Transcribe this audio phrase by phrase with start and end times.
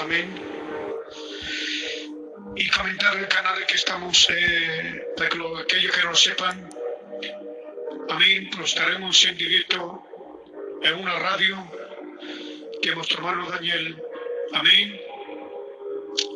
[0.00, 0.32] Amén.
[2.54, 6.70] Y comentar el canal que estamos, eh, para que aquellos que no sepan,
[8.08, 10.04] amén, pues estaremos en directo
[10.82, 11.68] en una radio
[12.80, 14.00] que nuestro hermano Daniel,
[14.52, 15.00] amén.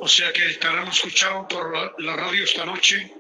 [0.01, 3.13] O sea que estaremos escuchando por la, radio esta noche,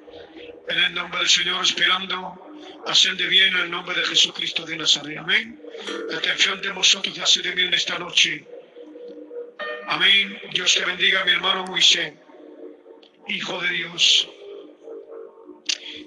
[0.66, 4.76] en el nombre del Señor, esperando hacer de bien en el nombre de Jesucristo de
[4.76, 5.18] Nazaret.
[5.18, 5.62] Amén.
[6.10, 8.55] La atención de vosotros de bien esta noche
[9.88, 10.40] Amén.
[10.52, 12.12] Dios te bendiga, mi hermano Moisés,
[13.28, 14.28] hijo de Dios.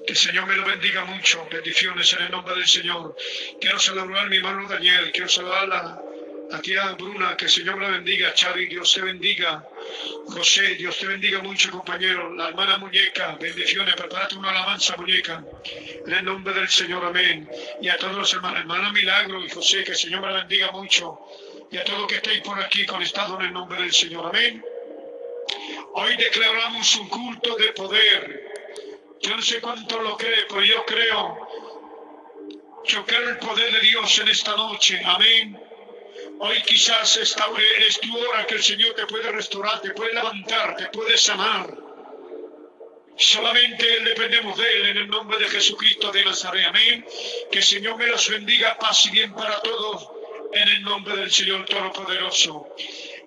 [0.05, 1.48] Que el Señor me lo bendiga mucho.
[1.49, 3.16] Bendiciones en el nombre del Señor.
[3.59, 5.12] Quiero saludar a mi hermano Daniel.
[5.12, 6.02] Quiero saludar a
[6.49, 7.38] la tía Bruna.
[7.38, 8.34] Que el Señor me la bendiga.
[8.34, 9.66] Chavi, Dios te bendiga.
[10.27, 12.34] José, Dios te bendiga mucho, compañero.
[12.35, 13.96] La hermana Muñeca, bendiciones.
[13.96, 15.43] Prepárate una alabanza, Muñeca.
[16.05, 17.49] En el nombre del Señor, amén.
[17.82, 20.71] Y a todos los hermanos, hermana Milagro y José, que el Señor me la bendiga
[20.71, 21.20] mucho
[21.72, 24.26] y a todos que estéis por aquí conectados en el nombre del Señor.
[24.27, 24.64] Amén.
[25.94, 28.54] Hoy declaramos un culto de poder.
[29.21, 31.48] Yo no sé cuánto lo cree, pero yo creo.
[32.85, 34.99] Yo el poder de Dios en esta noche.
[35.05, 35.60] Amén.
[36.40, 37.46] Hoy quizás esta,
[37.86, 41.76] es tu hora que el Señor te puede restaurar, te puede levantar, te puede sanar.
[43.15, 46.65] Solamente dependemos de Él en el nombre de Jesucristo de Nazaret.
[46.68, 47.05] Amén.
[47.52, 50.18] Que el Señor me los bendiga, paz y bien para todos
[50.54, 52.68] en el nombre del Señor Todopoderoso.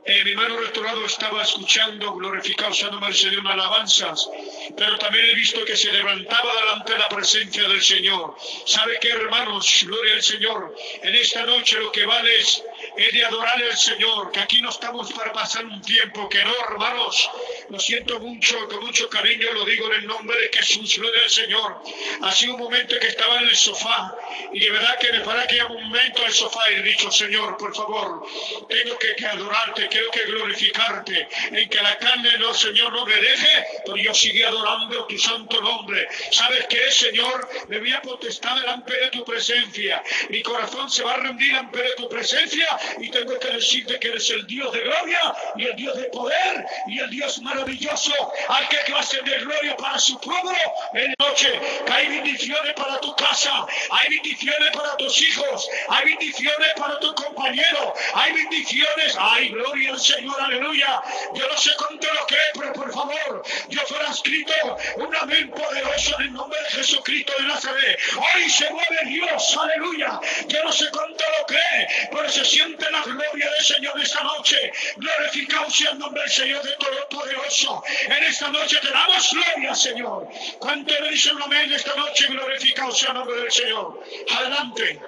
[0.05, 4.29] Eh, mi hermano restaurado estaba escuchando, glorificado sea nombre del Señor, alabanzas,
[4.77, 8.35] pero también he visto que se levantaba delante de la presencia del Señor.
[8.67, 9.85] ¿Sabe qué, hermanos?
[9.87, 10.75] Gloria al Señor.
[11.03, 12.65] En esta noche lo que vale es
[12.97, 16.53] he de adorar al Señor, que aquí no estamos para pasar un tiempo, que no,
[16.69, 17.31] hermanos,
[17.71, 21.31] lo siento mucho, con mucho cariño lo digo en el nombre de Jesús, gloria al
[21.31, 21.83] Señor.
[22.23, 24.15] Ha sido un momento que estaba en el sofá
[24.53, 27.57] y de verdad que me para que un momento el sofá y he dicho, Señor,
[27.57, 28.27] por favor,
[28.69, 33.67] tengo que, adorarte, tengo que glorificarte, en que la carne, no, Señor, no me deje,
[33.85, 36.09] pero yo sigue adorando tu santo nombre.
[36.31, 37.49] ¿Sabes qué, Señor?
[37.69, 40.03] Me voy a potestar delante de tu presencia.
[40.29, 42.67] Mi corazón se va a rendir ante tu presencia
[42.99, 46.67] y tengo que decirte que eres el Dios de gloria y el Dios de poder
[46.87, 48.13] y el Dios maravilloso
[48.49, 50.53] al que clase de gloria para su pueblo
[50.95, 51.61] en noche.
[51.87, 57.15] Que hay bendiciones para tu casa, hay bendiciones para tus hijos, hay bendiciones para tu
[57.15, 61.03] compañero, hay bendiciones, hay gloria al Señor, aleluya.
[61.35, 64.53] Yo no sé cuánto lo cree, pero por favor, yo fuera escrito
[64.97, 67.99] un amén poderoso en el nombre de Jesucristo de Nazaret.
[68.17, 70.21] Hoy se mueve Dios, aleluya.
[70.49, 74.73] Yo no sé cuánto lo cree, pero se siente la gloria del Señor esta noche.
[74.97, 77.83] Glorificado sea el nombre del Señor de Todopoderoso.
[78.07, 80.29] En esta noche te damos gloria, Señor.
[80.59, 82.27] ¿Cuánto le dice un amén esta noche?
[82.29, 84.03] Glorificado sea el nombre del Señor.
[84.37, 85.01] Adelante.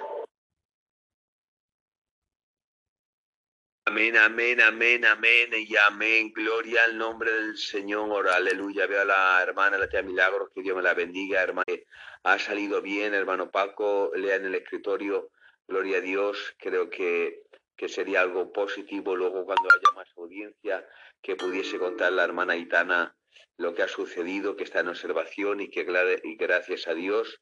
[3.87, 6.33] Amén, amén, amén, amén y amén.
[6.33, 8.27] Gloria al nombre del Señor.
[8.27, 8.87] Aleluya.
[8.87, 11.65] Veo a la hermana, la tía Milagros, que Dios me la bendiga, hermano.
[12.23, 14.11] Ha salido bien, hermano Paco.
[14.15, 15.29] Lea en el escritorio.
[15.67, 16.55] Gloria a Dios.
[16.57, 17.43] Creo que
[17.75, 20.87] que sería algo positivo luego cuando haya más audiencia,
[21.21, 23.15] que pudiese contar la hermana Itana
[23.57, 25.85] lo que ha sucedido, que está en observación y que
[26.23, 27.41] y gracias a Dios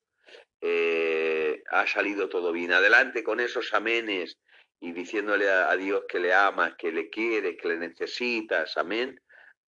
[0.62, 2.72] eh, ha salido todo bien.
[2.72, 4.38] Adelante con esos amenes
[4.80, 8.78] y diciéndole a, Dios que le amas, que le quieres, que le necesitas.
[8.78, 9.20] Amén.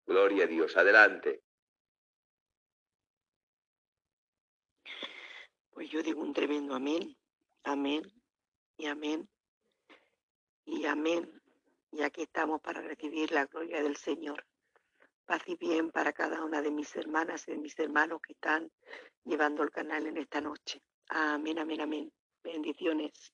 [0.07, 0.77] Gloria a Dios.
[0.77, 1.41] Adelante.
[5.71, 7.17] Pues yo digo un tremendo amén,
[7.65, 8.03] amén
[8.77, 9.29] y amén
[10.65, 11.31] y amén.
[11.93, 14.45] Y aquí estamos para recibir la gloria del Señor.
[15.27, 18.71] Paz y bien para cada una de mis hermanas y de mis hermanos que están
[19.25, 20.83] llevando el canal en esta noche.
[21.09, 22.13] Amén, amén, amén.
[22.43, 23.33] Bendiciones.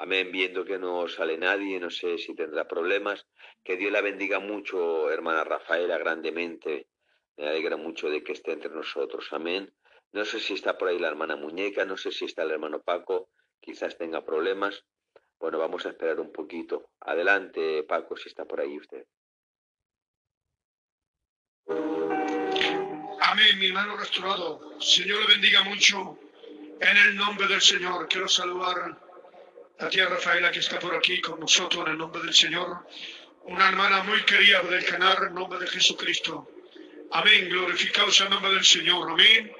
[0.00, 3.26] Amén, viendo que no sale nadie, no sé si tendrá problemas.
[3.64, 6.86] Que Dios la bendiga mucho, hermana Rafaela, grandemente.
[7.36, 9.32] Me alegra mucho de que esté entre nosotros.
[9.32, 9.74] Amén.
[10.12, 12.80] No sé si está por ahí la hermana Muñeca, no sé si está el hermano
[12.80, 13.28] Paco,
[13.60, 14.84] quizás tenga problemas.
[15.40, 16.90] Bueno, vamos a esperar un poquito.
[17.00, 19.04] Adelante, Paco, si está por ahí usted.
[23.20, 24.80] Amén, mi hermano restaurado.
[24.80, 26.18] Señor le bendiga mucho.
[26.80, 29.07] En el nombre del Señor, quiero saludar
[29.78, 32.86] la tía Rafaela que está por aquí con nosotros en el nombre del Señor,
[33.44, 36.50] una hermana muy querida del canal en nombre de Jesucristo.
[37.12, 39.52] Amén, glorificado sea el nombre del Señor, amén.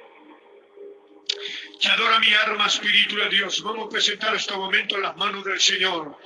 [1.79, 3.63] Te adora mi alma, Espíritu de Dios.
[3.63, 6.17] Vamos a presentar este momento en las manos del Señor.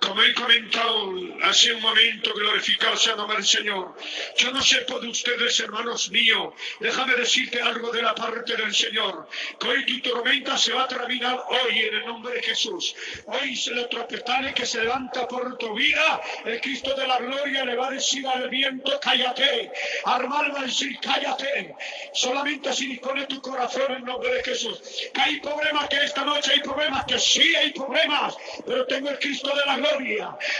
[0.00, 1.12] Como he comentado
[1.42, 3.96] hace un momento, glorificado sea nombre del Señor.
[4.36, 9.28] Yo no sé por ustedes, hermanos míos, déjame decirte algo de la parte del Señor.
[9.58, 12.94] Que hoy tu tormenta se va a terminar hoy en el nombre de Jesús.
[13.26, 16.20] Hoy se le tropezale que se levanta por tu vida.
[16.44, 19.72] El Cristo de la gloria le va a decir al viento, cállate.
[20.04, 21.74] Armar va a decir, cállate.
[22.12, 24.80] Solamente si dispone tu corazón en nombre de Jesús.
[25.12, 29.18] Que hay problemas, que esta noche hay problemas, que sí hay problemas, pero tengo el
[29.18, 29.87] Cristo de la gloria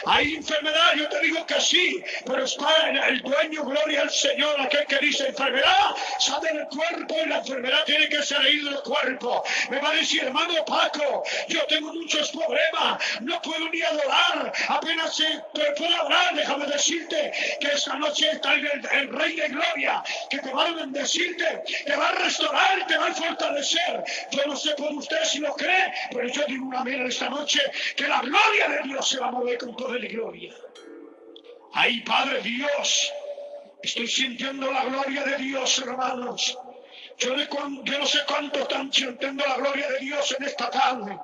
[0.07, 4.87] hay enfermedad, yo te digo que sí, pero está el dueño, gloria al Señor, aquel
[4.87, 9.45] que dice enfermedad, sale del cuerpo y la enfermedad tiene que salir del cuerpo.
[9.71, 15.17] Me va a decir, hermano Paco, yo tengo muchos problemas, no puedo ni adorar, apenas
[15.17, 15.43] se
[15.77, 20.53] puedo hablar, déjame decirte que esta noche está el, el, Rey de Gloria, que te
[20.53, 24.05] va a bendecirte, te va a restaurar, te va a fortalecer.
[24.31, 27.61] Yo no sé por usted si lo cree, pero yo digo una mera esta noche
[27.97, 30.55] que la gloria de Dios se va a mover con gloria.
[31.73, 33.13] Ay, Padre Dios,
[33.83, 36.57] estoy sintiendo la gloria de Dios, hermanos.
[37.19, 41.19] Yo, no sé cuánto están sintiendo la gloria de Dios en esta tarde.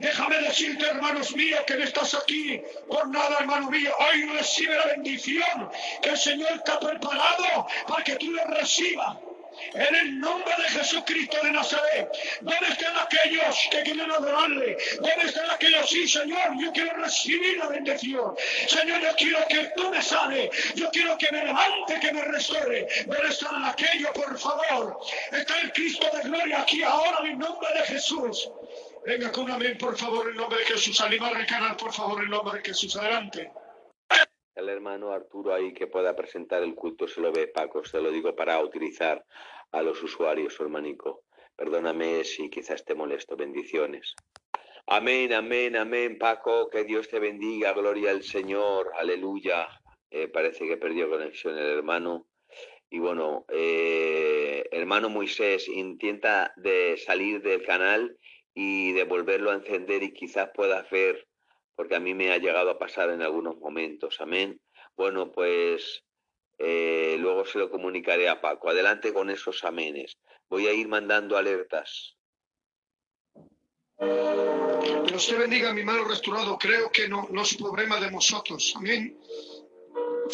[0.00, 3.92] Déjame decirte, hermanos míos, que no estás aquí por nada, hermano mío.
[4.00, 5.70] Hoy recibe la bendición
[6.02, 9.18] que el Señor está preparado para que tú la recibas.
[9.74, 12.08] En el nombre de Jesucristo de Nazaret.
[12.40, 14.76] ¿Dónde están aquellos que quieren adorarle?
[14.96, 15.88] ¿Dónde están aquellos?
[15.88, 18.34] Sí, Señor, yo quiero recibir la bendición.
[18.66, 20.50] Señor, yo quiero que tú me sane.
[20.74, 22.86] Yo quiero que me levante, que me restaure.
[23.06, 24.98] ¿Dónde están aquellos, por favor?
[25.32, 28.50] Está el Cristo de gloria aquí ahora en el nombre de Jesús.
[29.06, 31.00] Venga con amén, por favor, en nombre de Jesús.
[31.00, 32.96] Animar el canal, por favor, en nombre de Jesús.
[32.96, 33.50] Adelante
[34.54, 38.10] el hermano Arturo ahí que pueda presentar el culto se lo ve Paco, se lo
[38.10, 39.24] digo para utilizar
[39.72, 41.24] a los usuarios, hermanico.
[41.56, 44.14] Perdóname si quizás te molesto, bendiciones.
[44.86, 49.68] Amén, amén, amén, Paco, que Dios te bendiga, gloria al Señor, aleluya.
[50.10, 52.26] Eh, parece que perdió conexión el hermano.
[52.90, 58.18] Y bueno, eh, hermano Moisés, intenta de salir del canal
[58.52, 61.28] y de volverlo a encender y quizás pueda hacer
[61.80, 64.20] porque a mí me ha llegado a pasar en algunos momentos.
[64.20, 64.60] Amén.
[64.98, 66.04] Bueno, pues
[66.58, 68.68] eh, luego se lo comunicaré a Paco.
[68.68, 70.18] Adelante con esos amenes.
[70.50, 72.18] Voy a ir mandando alertas.
[73.98, 76.58] Dios te bendiga, mi mano restaurado.
[76.58, 78.74] Creo que no, no es problema de nosotros.
[78.76, 79.18] Amén.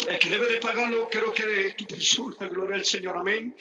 [0.09, 3.57] El que debe de pagarlo, creo que tu persona, gloria al Señor, amén.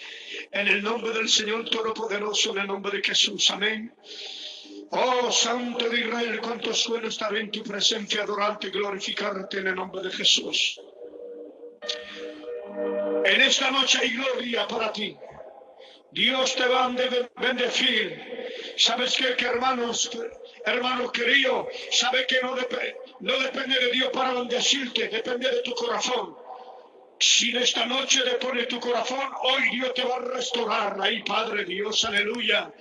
[0.49, 3.93] En el nombre del Señor Todopoderoso, en el nombre de Jesús, amén.
[4.91, 9.75] Oh Santo de Israel, cuánto suelo estar en tu presencia, adorarte y glorificarte en el
[9.75, 10.79] nombre de Jesús.
[13.25, 15.17] En esta noche hay gloria para ti.
[16.11, 16.95] Dios te va a
[17.41, 18.73] bendecir.
[18.77, 20.09] ¿Sabes qué, que hermanos,
[20.65, 21.67] hermanos queridos?
[21.91, 22.55] ¿Sabe que no,
[23.19, 25.09] no depende de Dios para bendecirte?
[25.09, 26.44] Depende de tu corazón.
[27.17, 30.97] Si en esta noche le pone tu corazón, hoy Dios te va a restaurar.
[30.99, 32.73] Ay, Padre Dios, aleluya.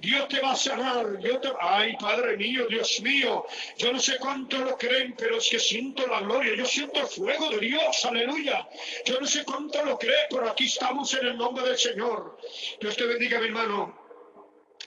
[0.00, 1.18] Dios te va a sanar.
[1.18, 1.50] Dios te...
[1.60, 3.44] Ay, Padre mío, Dios mío.
[3.76, 6.54] Yo no sé cuánto lo creen, pero es que siento la gloria.
[6.54, 8.66] Yo siento el fuego de Dios, aleluya.
[9.04, 12.38] Yo no sé cuánto lo creen, pero aquí estamos en el nombre del Señor.
[12.80, 14.02] Dios te bendiga, mi hermano.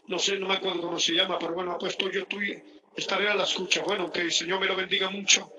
[0.07, 2.61] No sé, no me acuerdo cómo se llama, pero bueno, puesto yo estoy,
[2.95, 3.83] estaré a la escucha.
[3.83, 5.53] Bueno, que el Señor me lo bendiga mucho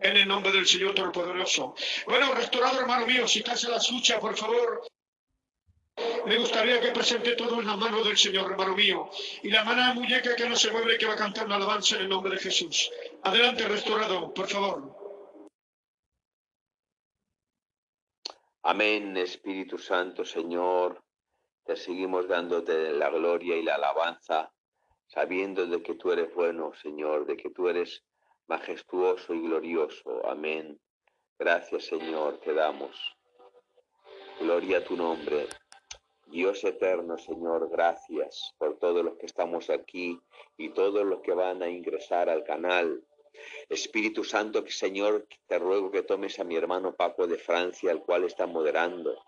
[0.00, 1.74] en el nombre del Señor Todopoderoso.
[2.06, 4.82] Bueno, restaurado hermano mío, si estás en la escucha, por favor,
[6.26, 9.10] me gustaría que presente todo en la mano del Señor, hermano mío.
[9.42, 11.96] Y la mano de muñeca que no se mueve, que va a cantar una alabanza
[11.96, 12.90] en el nombre de Jesús.
[13.22, 15.02] Adelante, restaurado, por favor.
[18.62, 21.02] Amén, Espíritu Santo, Señor.
[21.64, 24.52] Te seguimos dándote la gloria y la alabanza,
[25.12, 28.02] sabiendo de que tú eres bueno, Señor, de que tú eres
[28.46, 30.26] majestuoso y glorioso.
[30.26, 30.80] Amén.
[31.38, 32.96] Gracias Señor, te damos.
[34.40, 35.48] Gloria a tu nombre.
[36.26, 40.18] Dios eterno, Señor, gracias por todos los que estamos aquí
[40.56, 43.04] y todos los que van a ingresar al canal.
[43.68, 48.24] Espíritu Santo, Señor, te ruego que tomes a mi hermano Paco de Francia, el cual
[48.24, 49.22] está moderando,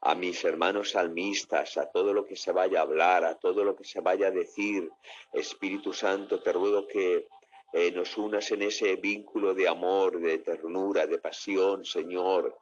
[0.00, 3.74] a mis hermanos salmistas, a todo lo que se vaya a hablar, a todo lo
[3.76, 4.90] que se vaya a decir.
[5.32, 7.26] Espíritu Santo, te ruego que
[7.72, 12.56] eh, nos unas en ese vínculo de amor, de ternura, de pasión, Señor,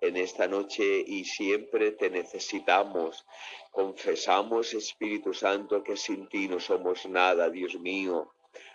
[0.00, 3.24] en esta noche y siempre te necesitamos.
[3.70, 8.32] Confesamos, Espíritu Santo, que sin ti no somos nada, Dios mío.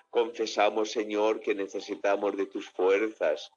[0.10, 3.52] Confesamos, Señor, que necesitamos de tus fuerzas,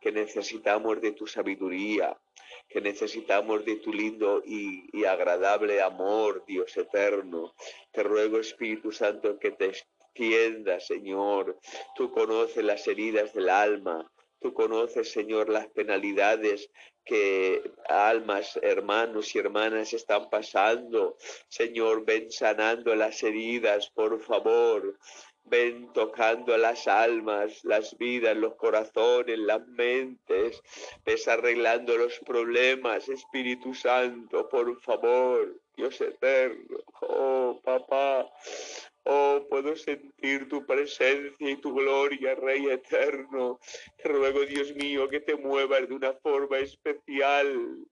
[0.00, 2.16] que necesitamos de tu sabiduría,
[2.72, 7.54] que necesitamos de tu lindo y, y agradable amor, Dios eterno.
[7.90, 9.72] Te ruego, Espíritu Santo, que te
[10.12, 11.58] tienda, Señor.
[11.94, 14.10] Tú conoces las heridas del alma.
[14.40, 16.68] Tú conoces, Señor, las penalidades
[17.04, 21.16] que almas, hermanos y hermanas están pasando.
[21.48, 24.98] Señor, ven sanando las heridas, por favor.
[25.44, 30.60] Ven tocando las almas, las vidas, los corazones, las mentes.
[31.04, 35.60] Ves arreglando los problemas, Espíritu Santo, por favor.
[35.76, 36.78] Dios eterno.
[37.00, 38.30] Oh, papá.
[39.04, 43.58] Oh, puedo sentir tu presencia y tu gloria, Rey eterno.
[43.96, 47.84] Te ruego, Dios mío, que te muevas de una forma especial,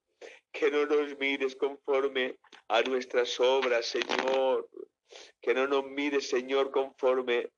[0.52, 2.36] que no nos mires conforme
[2.68, 4.68] a nuestras obras, Señor.
[5.40, 7.50] Que no nos mires, Señor, conforme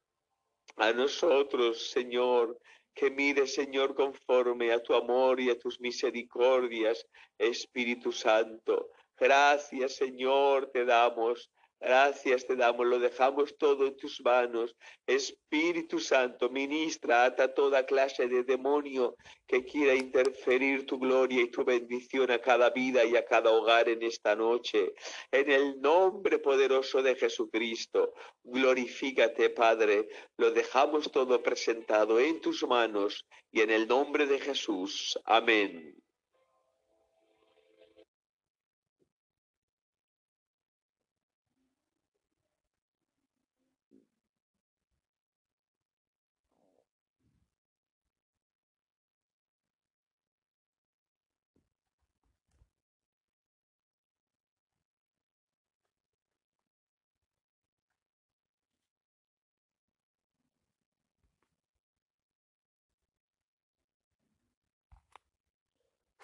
[0.76, 2.58] a nosotros, Señor.
[2.94, 7.06] Que mires, Señor, conforme a tu amor y a tus misericordias,
[7.38, 8.90] Espíritu Santo.
[9.16, 11.50] Gracias, Señor, te damos
[11.82, 14.76] Gracias te damos, lo dejamos todo en tus manos.
[15.04, 19.16] Espíritu Santo, ministra, ata toda clase de demonio
[19.48, 23.88] que quiera interferir tu gloria y tu bendición a cada vida y a cada hogar
[23.88, 24.92] en esta noche.
[25.32, 30.08] En el nombre poderoso de Jesucristo, glorifícate, Padre.
[30.36, 35.18] Lo dejamos todo presentado en tus manos y en el nombre de Jesús.
[35.24, 36.01] Amén.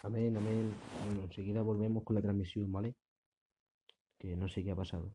[0.09, 0.75] Amén, amén.
[1.05, 2.95] Bueno, enseguida volvemos con la transmisión, ¿vale?
[4.19, 5.15] Que no sé qué ha pasado.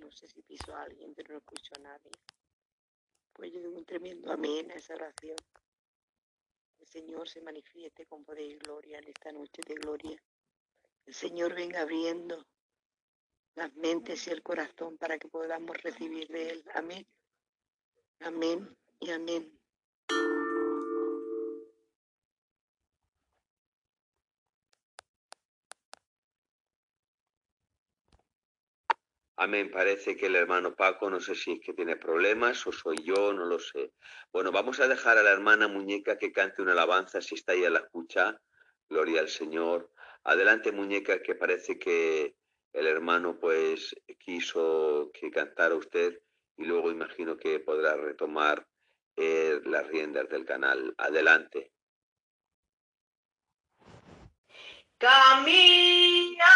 [0.00, 2.10] No sé si piso a alguien, pero no escucho a nadie.
[3.32, 5.36] Pues yo doy un tremendo amén a esa oración.
[6.80, 10.20] El Señor se manifieste con poder y gloria en esta noche de gloria.
[11.06, 12.44] El Señor venga abriendo
[13.54, 16.64] las mentes y el corazón para que podamos recibir de Él.
[16.74, 17.06] Amén.
[18.18, 19.63] Amén y amén.
[29.44, 29.70] Amén.
[29.70, 33.30] Parece que el hermano Paco, no sé si es que tiene problemas o soy yo,
[33.34, 33.92] no lo sé.
[34.32, 37.62] Bueno, vamos a dejar a la hermana Muñeca que cante una alabanza, si está ahí
[37.62, 38.40] a la escucha.
[38.88, 39.92] Gloria al Señor.
[40.22, 42.36] Adelante, Muñeca, que parece que
[42.72, 46.22] el hermano pues quiso que cantara usted
[46.56, 48.66] y luego imagino que podrá retomar
[49.14, 50.94] eh, las riendas del canal.
[50.96, 51.70] Adelante.
[54.96, 56.46] Camina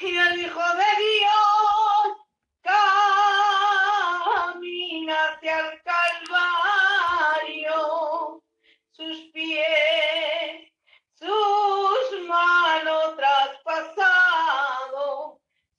[0.00, 2.16] y el Hijo de Dios
[4.42, 5.82] camina hacia el
[7.42, 7.76] Calvario,
[8.92, 10.72] sus pies,
[11.14, 14.20] sus manos traspasado,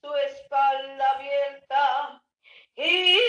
[0.01, 2.21] su espalda abierta
[2.75, 3.28] y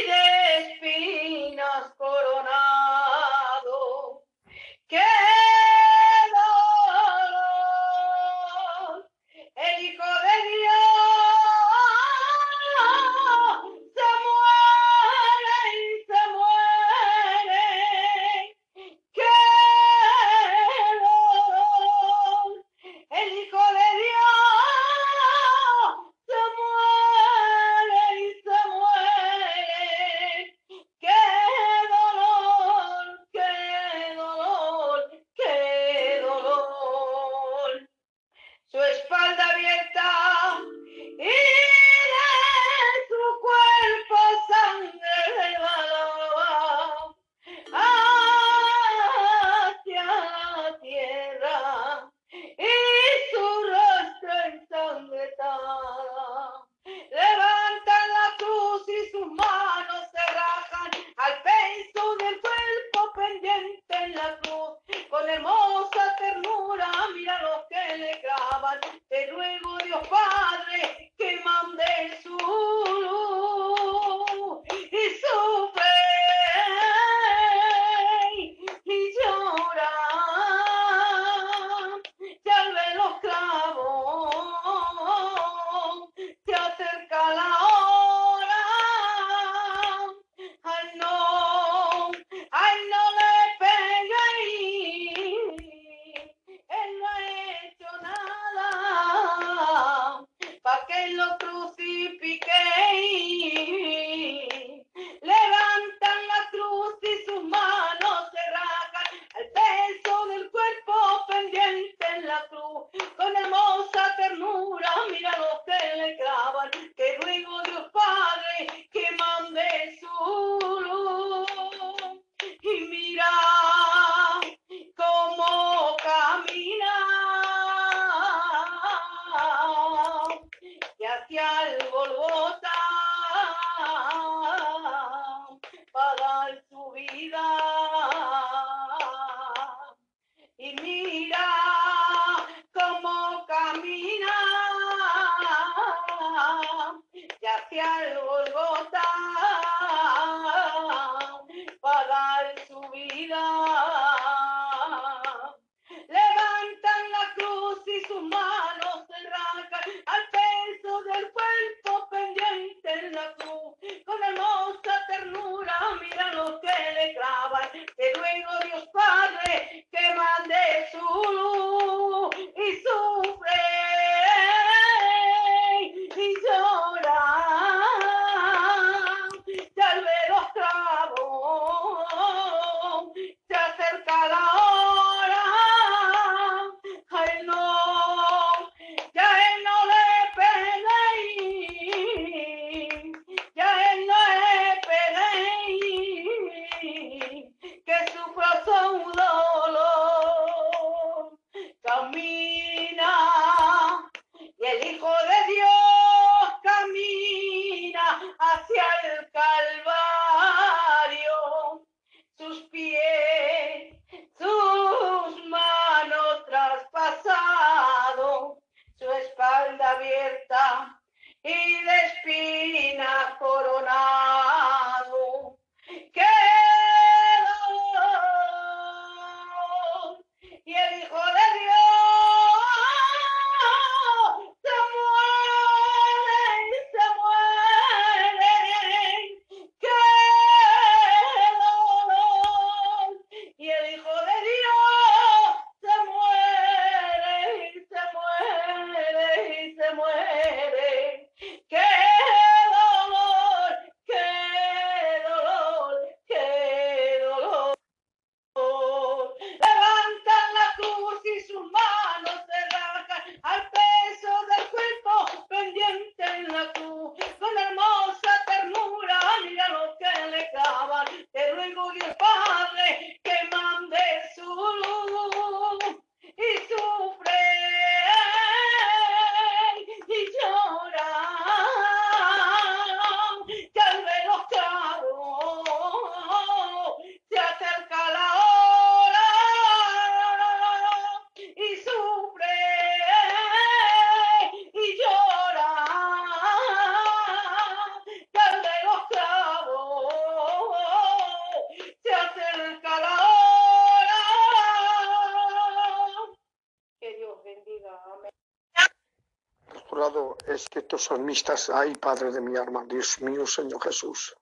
[311.00, 314.36] estos salmistas, ay Padre de mi alma, Dios mío, Señor Jesús.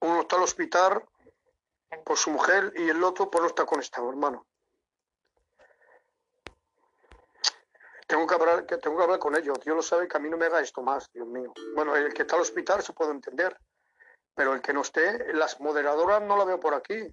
[0.00, 1.02] Uno está al hospital
[2.04, 4.46] por su mujer y el otro por no estar conectado, hermano.
[8.06, 9.58] Tengo que hablar, que tengo que hablar con ellos.
[9.60, 11.52] Dios lo sabe que a mí no me haga esto más, Dios mío.
[11.74, 13.58] Bueno, el que está al hospital se puede entender,
[14.34, 17.06] pero el que no esté, las moderadoras no la veo por aquí.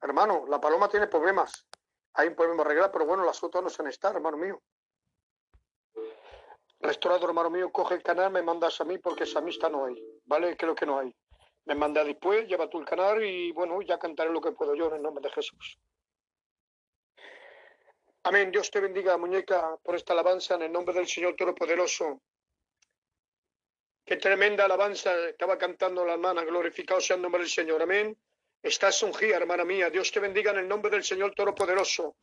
[0.00, 1.66] Hermano, la paloma tiene problemas.
[2.14, 4.62] Hay un problema arreglar, pero bueno, las otras no se han estar, hermano mío.
[6.92, 9.94] Restaurador, hermano mío, coge el canal, me mandas a mí porque samista no hay,
[10.26, 10.54] ¿vale?
[10.58, 11.10] Creo que no hay.
[11.64, 14.88] Me manda después, lleva tú el canal y bueno, ya cantaré lo que puedo yo
[14.88, 15.78] en el nombre de Jesús.
[18.24, 18.50] Amén.
[18.50, 22.20] Dios te bendiga, muñeca, por esta alabanza en el nombre del Señor Todopoderoso.
[24.04, 26.44] Qué tremenda alabanza estaba cantando la hermana.
[26.44, 27.80] Glorificado sea el nombre del Señor.
[27.80, 28.14] Amén.
[28.62, 29.90] Estás ungida, hermana mía.
[29.90, 32.14] Dios te bendiga en el nombre del Señor Todopoderoso.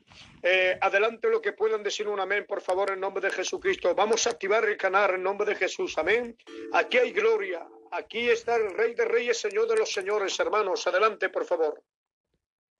[0.41, 3.93] Eh, adelante lo que puedan decir un amén, por favor, en nombre de Jesucristo.
[3.93, 5.97] Vamos a activar el canal en nombre de Jesús.
[5.97, 6.37] Amén.
[6.71, 7.67] Aquí hay gloria.
[7.91, 10.87] Aquí está el Rey de Reyes, Señor de los Señores, hermanos.
[10.87, 11.83] Adelante, por favor.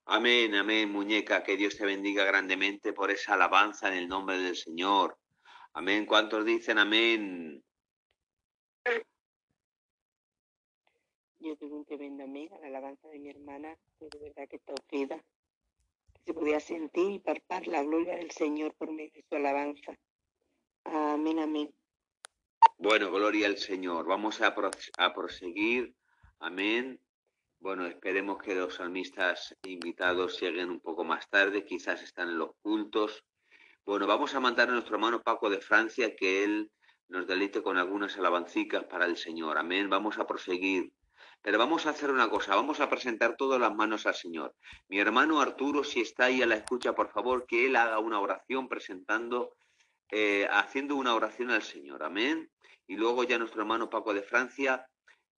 [0.06, 1.43] Amén, amén, muñeca.
[1.43, 5.17] Que Dios te bendiga grandemente por esa alabanza en el nombre del Señor.
[5.74, 6.06] Amén.
[6.06, 7.62] ¿Cuántos dicen amén?
[11.39, 14.58] Yo tengo un tremendo amén a la alabanza de mi hermana, que de verdad que
[14.58, 15.17] está ofrida.
[16.13, 19.97] Que se podía sentir y palpar la gloria del Señor por medio de su alabanza.
[20.84, 21.73] Amén, amén.
[22.78, 24.06] Bueno, gloria al Señor.
[24.06, 25.95] Vamos a, pro- a proseguir.
[26.39, 26.99] Amén.
[27.60, 32.52] Bueno, esperemos que los salmistas invitados lleguen un poco más tarde, quizás están en los
[32.62, 33.25] cultos.
[33.86, 36.71] Bueno, vamos a mandar a nuestro hermano Paco de Francia que él
[37.10, 39.58] nos deleite con algunas alabancicas para el Señor.
[39.58, 39.89] Amén.
[39.89, 40.91] Vamos a proseguir.
[41.41, 44.56] Pero vamos a hacer una cosa, vamos a presentar todas las manos al Señor.
[44.89, 48.19] Mi hermano Arturo, si está ahí a la escucha, por favor, que él haga una
[48.19, 49.56] oración presentando,
[50.12, 52.04] eh, haciendo una oración al Señor.
[52.04, 52.52] Amén.
[52.88, 54.86] Y luego ya nuestro hermano Paco de Francia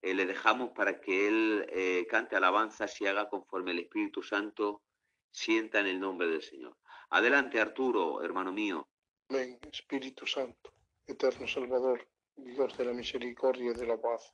[0.01, 4.81] eh, le dejamos para que él eh, cante alabanzas y haga conforme el Espíritu Santo
[5.29, 6.77] sienta en el nombre del Señor.
[7.11, 8.87] Adelante, Arturo, hermano mío.
[9.29, 9.59] Amén.
[9.71, 10.73] Espíritu Santo,
[11.05, 12.07] eterno Salvador.
[12.35, 14.33] Dios de la misericordia y de la paz,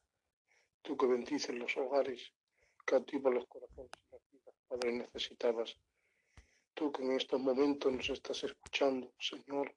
[0.81, 2.31] tú que bendices los hogares,
[2.85, 5.77] cautivas los corazones y las vidas, Padre, necesitadas.
[6.73, 9.75] Tú que en estos momentos nos estás escuchando, Señor,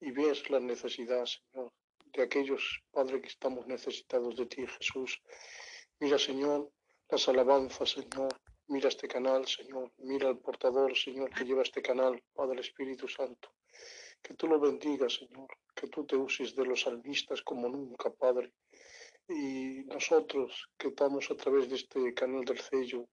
[0.00, 1.72] y ves la necesidad, Señor,
[2.12, 5.20] de aquellos, Padre, que estamos necesitados de ti, Jesús.
[5.98, 6.70] Mira, Señor,
[7.08, 8.28] las alabanzas, Señor.
[8.68, 9.92] Mira este canal, Señor.
[9.98, 13.54] Mira al portador, Señor, que lleva este canal, Padre Espíritu Santo.
[14.20, 15.48] Que tú lo bendigas, Señor.
[15.74, 18.52] Que tú te uses de los salmistas como nunca, Padre.
[19.28, 23.08] Y nosotros que estamos a través de este canal del sello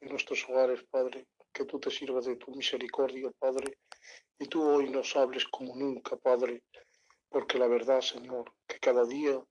[0.00, 3.78] en nuestros hogares, Padre, que tú te sirvas de tu misericordia, Padre,
[4.38, 6.62] y tú hoy nos hables como nunca, Padre,
[7.30, 9.42] porque la verdad, Señor, que cada día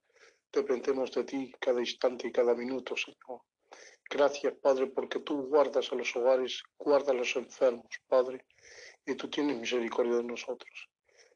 [0.52, 3.40] dependemos de ti, cada instante y cada minuto, Señor.
[4.08, 8.44] Gracias, Padre, porque tú guardas a los hogares, guardas a los enfermos, Padre,
[9.04, 10.88] y tú tienes misericordia de nosotros.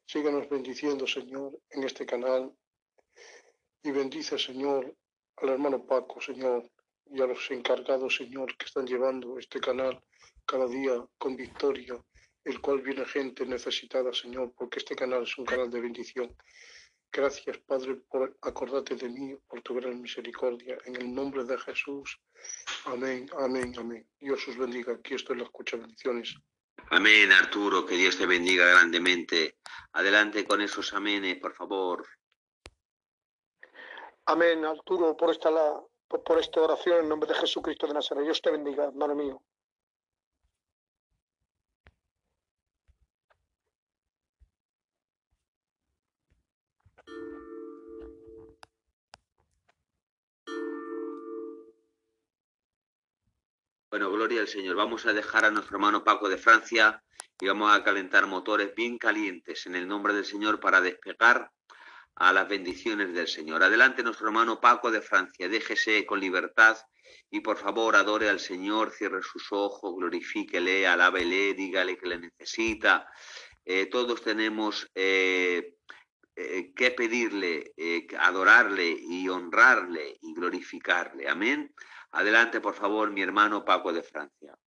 [0.05, 2.53] Síganos bendiciendo, Señor, en este canal.
[3.83, 4.95] Y bendice, Señor,
[5.37, 6.69] al hermano Paco, Señor,
[7.07, 10.01] y a los encargados, Señor, que están llevando este canal
[10.45, 11.99] cada día con victoria,
[12.43, 16.35] el cual viene gente necesitada, Señor, porque este canal es un canal de bendición.
[17.11, 20.77] Gracias, Padre, por acordarte de mí, por tu gran misericordia.
[20.85, 22.19] En el nombre de Jesús.
[22.85, 24.07] Amén, amén, amén.
[24.19, 24.93] Dios os bendiga.
[24.93, 25.75] Aquí estoy en la escucha.
[25.75, 26.35] Bendiciones.
[26.89, 29.57] Amén, Arturo, que Dios te bendiga grandemente.
[29.91, 32.07] Adelante con esos amenes, por favor.
[34.25, 38.23] Amén, Arturo, por esta, la, por, esta oración en nombre de Jesucristo de Nazaret.
[38.23, 39.41] Dios te bendiga, hermano mío.
[53.89, 54.75] Bueno, gloria al Señor.
[54.75, 57.03] Vamos a dejar a nuestro hermano Paco de Francia
[57.39, 61.51] y vamos a calentar motores bien calientes en el nombre del Señor para despegar
[62.15, 63.63] a las bendiciones del Señor.
[63.63, 66.77] Adelante nuestro hermano Paco de Francia, déjese con libertad
[67.29, 73.07] y por favor adore al Señor, cierre sus ojos, glorifíquele, alábele, dígale que le necesita.
[73.63, 75.75] Eh, todos tenemos eh,
[76.35, 77.73] eh, que pedirle,
[78.19, 81.27] adorarle y honrarle y glorificarle.
[81.29, 81.73] Amén.
[82.11, 84.57] Adelante, por favor, mi hermano Paco de Francia.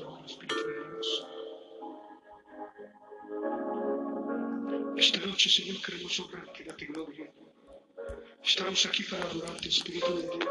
[0.00, 1.26] Nombre, Espíritu de Dios.
[4.96, 7.30] Esta noche, Señor, queremos honrarte y darte gloria.
[8.42, 10.48] Estamos aquí para adorarte, Espíritu de Dios.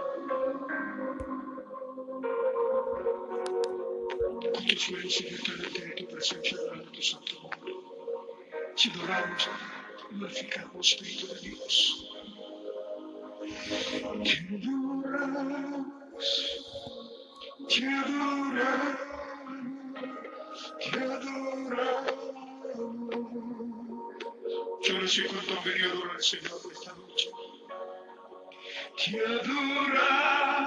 [4.54, 7.74] Con tus sueños, Señor, delante de tu presencia, adorando tu santo nombre.
[8.76, 9.50] Te adoramos,
[10.12, 12.06] glorificamos, Espíritu de Dios.
[14.24, 14.46] Te
[15.18, 16.69] adoramos.
[17.70, 17.86] Yo
[25.00, 27.30] no sé cuánto adorar al Señor esta noche.
[28.98, 30.60] Te adoramos,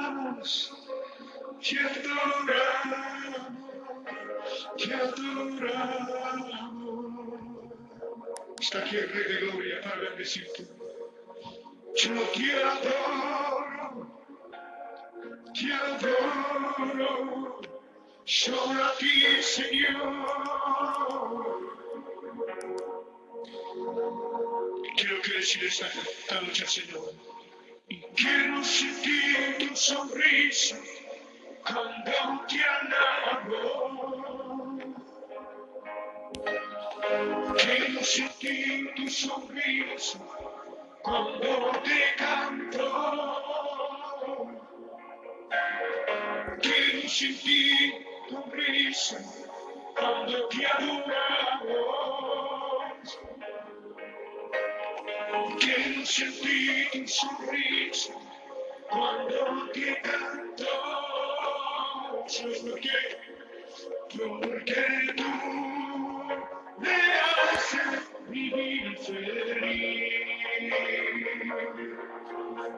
[1.60, 3.10] te adoramos,
[4.76, 6.22] te adoramos.
[8.60, 10.68] Está aquí el Rey de Gloria para bendecirte.
[11.96, 13.51] Yo te adoro,
[15.62, 17.60] te adoro,
[18.24, 20.12] solo a ti, Señor.
[24.96, 27.12] Quiero que decir esta, esta noche, Señor.
[27.88, 30.78] Y quiero sentir tu sonrisa
[31.64, 32.12] cuando
[32.48, 33.78] te alabo.
[37.58, 40.18] Quiero sentir tu sonrisa
[41.02, 43.51] cuando te canto.
[46.60, 49.18] Quiero sentir tu risa
[49.96, 51.72] cuando te adoramos.
[55.60, 58.14] Quiero sentir tu sonrisa
[58.88, 60.64] cuando te canto.
[62.26, 63.18] ¿Sabes por qué?
[64.16, 65.30] Porque tú
[66.78, 66.96] me
[67.52, 70.12] haces vivir feliz.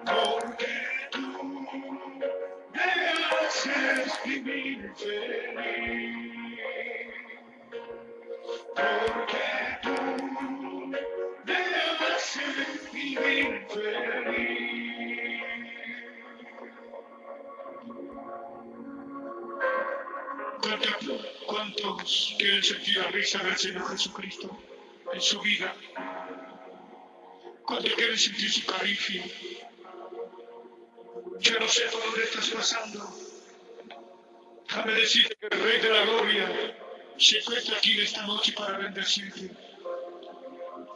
[0.05, 0.94] Porque
[3.55, 4.79] feliz.
[8.75, 9.45] Porque
[9.83, 9.95] tú
[13.69, 14.75] feliz.
[20.61, 24.59] ¿Cuántos, cuántos quieren sentir la risa del Señor Jesucristo
[25.13, 25.75] en su vida?
[27.65, 29.25] ¿Cuántos quieren sentir su caricia?
[31.41, 33.24] Yo no sé por dónde estás pasando.
[34.69, 36.77] Déjame decirte que el Rey de la Gloria
[37.19, 39.51] se encuentra aquí esta noche para bendecirte.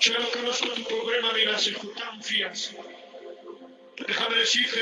[0.01, 2.75] Yo no conozco tu problema ni las circunstancias.
[4.07, 4.81] Déjame decirte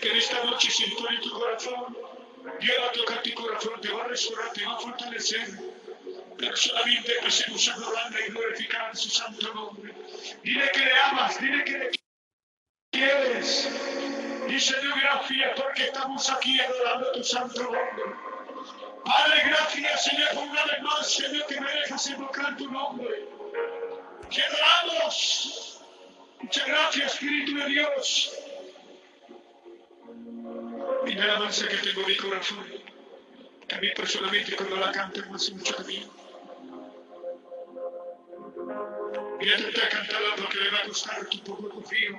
[0.00, 1.96] que en esta noche siento en tu corazón.
[2.60, 5.48] Dios va a tocar tu corazón, te va a restaurar, te va a fortalecer.
[6.38, 9.94] Pero solamente empecemos a adorarle y glorificar su santo nombre.
[10.42, 11.90] Dile que le amas, dile que le
[12.90, 13.68] quieres.
[14.48, 18.04] Y Señor, gracias porque estamos aquí adorando tu santo nombre.
[19.04, 23.28] Padre, gracias, Señor, por una vez más, Señor, que me dejas invocar tu nombre.
[24.30, 25.80] Que adoramos.
[26.40, 28.32] Muchas gracias, Espíritu de Dios.
[31.06, 32.66] Y la alabanza que tengo en mi corazón,
[33.68, 35.76] que a mí personalmente cuando la canto no hace mucho.
[39.36, 42.18] Voy a intentar cantarla porque le va a costar un poco confío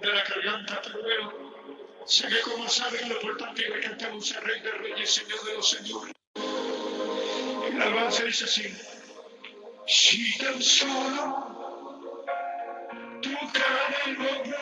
[0.00, 1.43] de la garganta, pero bueno,
[2.06, 5.54] sé que como saben lo importante es que cantamos al Rey de Reyes, Señor de
[5.54, 6.14] los Señores.
[6.36, 8.74] Y la alabanza dice así,
[9.86, 11.54] si tan solo
[13.22, 14.58] tocar el nombre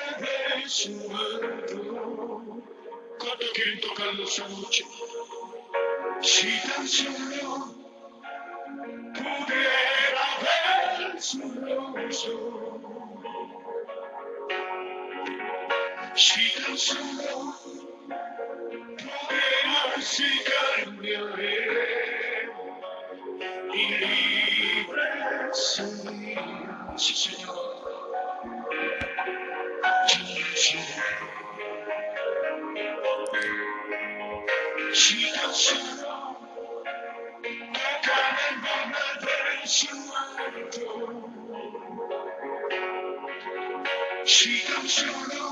[0.57, 2.62] de su muerto,
[3.18, 4.85] ¿cuánto quieren tocarlo esa noche?
[6.20, 7.74] Si tan solo
[9.14, 11.42] pudiera ver su
[11.94, 12.91] rostro,
[16.14, 17.55] si tan solo
[18.98, 20.25] pudiera así
[20.85, 22.51] cambiaré
[23.75, 25.03] y libre
[25.53, 26.37] soy.
[26.96, 27.83] Sí, Señor.
[30.57, 30.79] Sí,
[34.92, 36.38] Si tan solo
[37.42, 40.87] tocar el nombre de su muerto,
[44.25, 45.52] si tan solo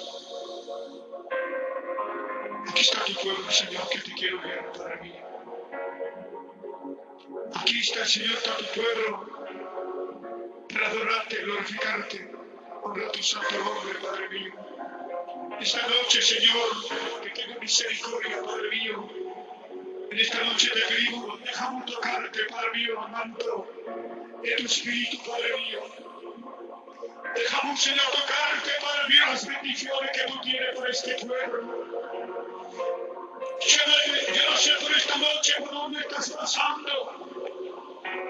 [2.81, 5.21] aquí está tu pueblo, Señor, que te quiero ver, Padre mío.
[7.53, 9.27] Aquí está, Señor, está tu pueblo
[10.73, 12.31] para adorarte, glorificarte,
[12.81, 14.53] honrar tu santo nombre, Padre mío.
[15.59, 19.09] Esta noche, Señor, que tenga misericordia, Padre mío.
[20.09, 23.67] En esta noche te pedimos, dejamos tocarte, Padre mío, manto
[24.41, 25.81] de tu Espíritu, Padre mío.
[27.35, 32.00] Dejamos, Señor, tocarte, Padre mío, las bendiciones que tú tienes por este pueblo.
[33.67, 36.91] Yo no, yo no sé por esta noche por dónde estás pasando.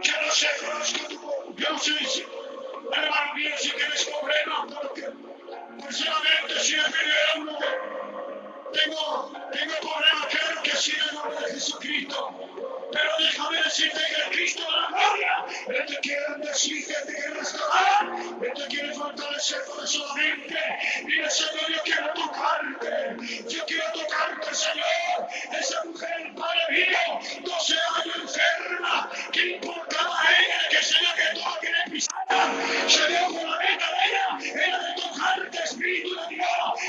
[0.02, 2.26] Yo no sé, conozco tu Yo no sé si,
[2.92, 5.10] hermano mío, si tienes problemas, porque
[5.82, 7.60] personalmente si me pidiera uno,
[8.74, 12.61] tengo, tengo problemas, creo que sí, en el nombre de Jesucristo.
[12.92, 17.34] Pero déjame decirte que el Cristo de la gloria, Él te quiere decirte, te quiere
[17.36, 18.10] restaurar,
[18.42, 20.60] Él te quiere fortalecer por solamente.
[21.06, 25.30] Mira, Señor, yo quiero tocarte, yo quiero tocarte, Señor.
[25.58, 31.60] Esa mujer, Padre mío, 12 años enferma, ¿qué importaba a ella que Señor que todo
[31.60, 32.90] quiere pisar?
[32.90, 36.48] Señor, con la meta de ella era de tocarte, Espíritu de Dios,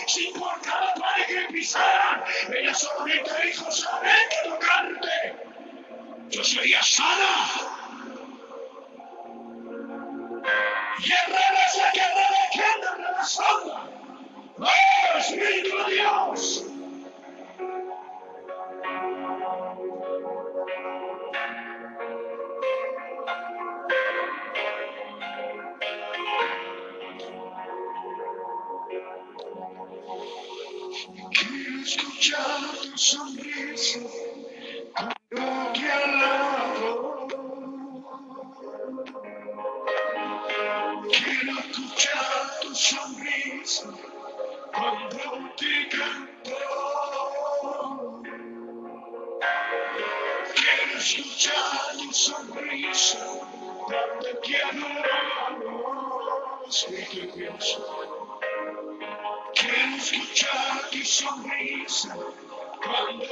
[0.08, 2.24] sin importar, Padre, que pisara.
[2.52, 5.51] Ella solamente dijo, solamente tocarte
[6.32, 7.46] yo sería sana.
[10.98, 13.90] Guerrera es la guerrera que anda en la sombra.
[14.58, 16.64] ¡Oh, Espíritu de Dios!
[31.30, 34.21] Quiero escuchar tu sonrisa.
[42.72, 43.88] Escuchar tu sonrisa
[44.72, 46.56] cuando te canto.
[50.54, 53.18] Quiero escuchar tu sonrisa
[53.85, 55.82] cuando te adoro.
[56.66, 57.66] Espíritu Dios.
[59.54, 62.16] Quiero escuchar tu sonrisa
[62.82, 63.31] cuando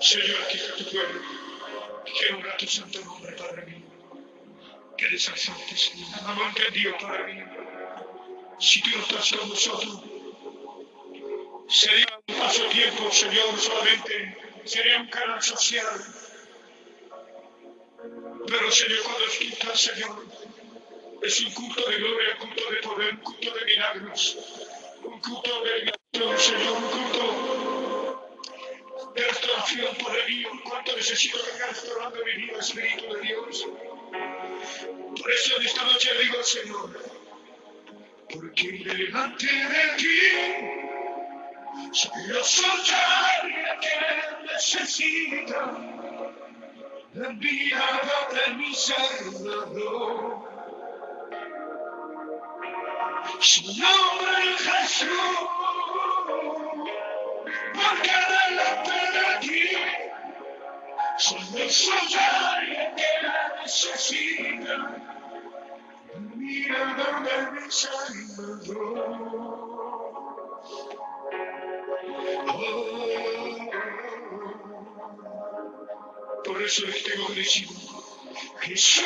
[0.00, 1.20] Señor, aquí está tu pueblo.
[2.38, 3.84] Orar tu santo nombre, Padre mío.
[4.96, 6.22] Que eres exaltes, Señor.
[6.22, 7.46] No lo entendido, Padre mío.
[8.58, 10.02] Si tú no estás con nosotros,
[11.68, 14.38] sería un pasatiempo, Señor, solamente.
[14.64, 15.86] Sería un canal social.
[18.48, 20.26] Pero, Señor, cuando escuchas, Señor,
[21.22, 24.38] es un culto de gloria, un culto de poder, un culto de milagros,
[25.04, 27.26] un culto de milagros, Señor, un culto
[29.14, 33.66] de restauración, poder mío, cuánto necesito vengar restaurando mi vida, Espíritu de Dios.
[35.20, 36.90] Por eso en esta noche digo al Señor,
[38.28, 40.20] porque delante de ti
[41.92, 45.60] soy los soldados que necesita
[47.14, 50.45] la enviada de mi Salvador.
[53.40, 55.08] Su nombre es Jesús,
[57.74, 59.62] porque delante de ti
[61.18, 62.64] soy soldados
[62.96, 64.82] que la necesitan.
[66.12, 69.16] La mirada de mi Salvador.
[72.48, 73.70] Oh,
[76.44, 77.68] por eso les tengo que decir,
[78.60, 79.04] Jesús,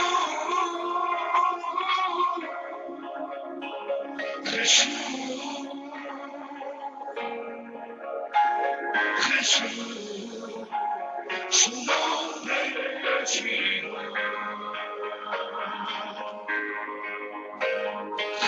[4.60, 4.92] Jesús,
[9.16, 10.68] Jesús,
[11.48, 12.58] su nombre
[13.22, 13.96] es mío.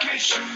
[0.00, 0.52] Jesús,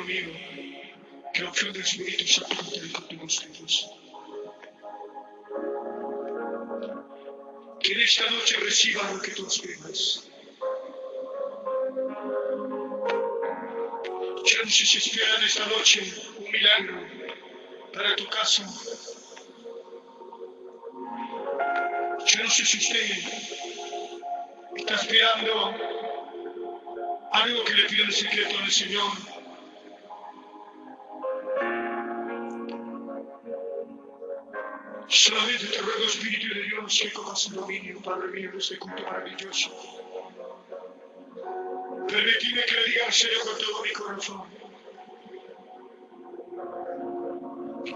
[0.00, 0.32] mío,
[1.32, 3.86] que la opción del Espíritu Santo continúe contigo ustedes.
[7.80, 10.28] Que en esta noche reciba lo que tú esperas.
[14.70, 16.02] Si esperan esta noche
[16.36, 16.94] un milagro
[17.94, 18.66] para tu casa.
[22.26, 23.10] Yo no sé si usted
[24.76, 25.74] está esperando
[27.32, 29.10] algo que le pida en secreto al Señor.
[35.08, 39.02] Solamente te ruego, Espíritu de Dios, que cojas el dominio, Padre mío, de este culto
[39.02, 39.70] maravilloso.
[42.06, 44.58] Permíteme que le diga al Señor con todo mi corazón.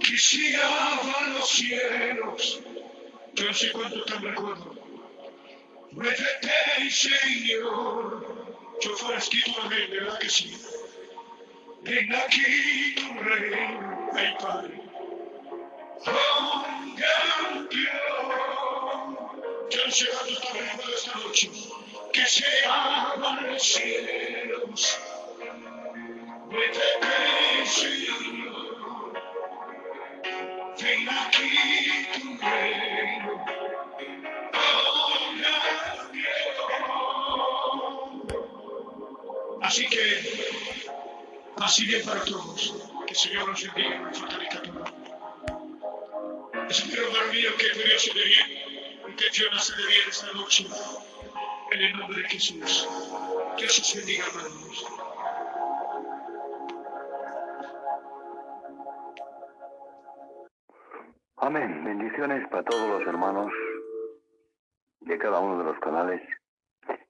[0.00, 1.00] Quisiera
[1.34, 2.60] los cielos,
[3.34, 4.74] yo no sé cuánto te recuerdo.
[5.92, 8.46] Muévete, Señor,
[8.80, 10.58] yo fuera escrito amén, ¿verdad que sí?
[11.82, 14.80] Ven aquí tu reino, ay Padre.
[19.70, 21.50] Yo no sé cuánto te recuerdo esta noche.
[22.12, 24.98] Que se abran los cielos.
[26.50, 29.12] Muévete, Señor.
[30.80, 31.48] Ven aquí
[32.12, 33.44] tu reino.
[39.62, 40.04] Así que,
[41.56, 42.74] así bien para todos.
[43.06, 45.01] Que el Señor nos bendiga en nuestra caricatura.
[46.72, 50.66] Espero, mío, que tu Dios se dé bien, intención se dé bien esta noche.
[51.72, 52.88] En el nombre de Jesús.
[53.58, 54.86] Dios os bendiga, hermanos.
[61.36, 61.84] Amén.
[61.84, 63.52] Bendiciones para todos los hermanos
[65.00, 66.20] de cada uno de los canales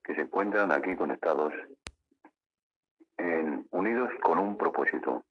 [0.04, 1.52] que se encuentran aquí conectados,
[3.18, 5.24] en- unidos con un propósito.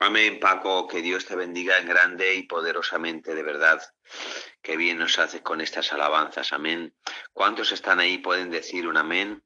[0.00, 3.82] Amén, Paco, que Dios te bendiga en grande y poderosamente, de verdad.
[4.62, 6.94] Qué bien nos haces con estas alabanzas, amén.
[7.32, 8.18] ¿Cuántos están ahí?
[8.18, 9.42] Pueden decir un amén.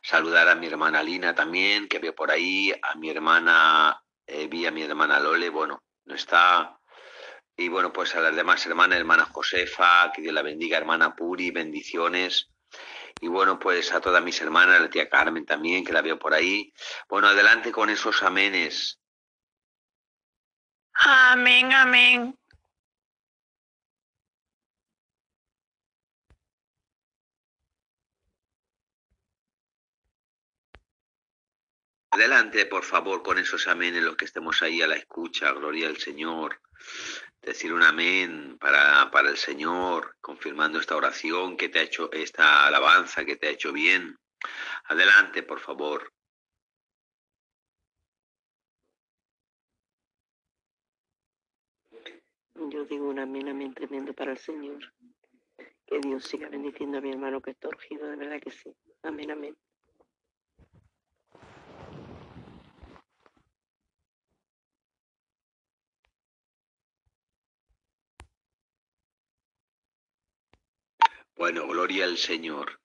[0.00, 4.64] Saludar a mi hermana Lina también, que veo por ahí, a mi hermana, eh, vi
[4.66, 6.78] a mi hermana Lole, bueno, no está.
[7.56, 11.50] Y bueno, pues a las demás hermanas, hermana Josefa, que Dios la bendiga, hermana Puri,
[11.50, 12.48] bendiciones.
[13.20, 16.32] Y bueno, pues a todas mis hermanas, la tía Carmen también, que la veo por
[16.32, 16.72] ahí.
[17.08, 19.01] Bueno, adelante con esos amenes.
[20.94, 22.34] Amén, amén.
[32.10, 35.96] Adelante, por favor, con esos amenes, los que estemos ahí a la escucha, gloria al
[35.96, 36.60] Señor.
[37.40, 42.66] Decir un amén para, para el Señor, confirmando esta oración que te ha hecho, esta
[42.66, 44.18] alabanza que te ha hecho bien.
[44.84, 46.12] Adelante, por favor.
[52.70, 54.92] Yo digo un amén, amén tremendo para el Señor.
[55.86, 58.74] Que Dios siga bendiciendo a mi hermano que está urgido, de verdad que sí.
[59.02, 59.56] Amén, amén.
[71.36, 72.81] Bueno, gloria al Señor.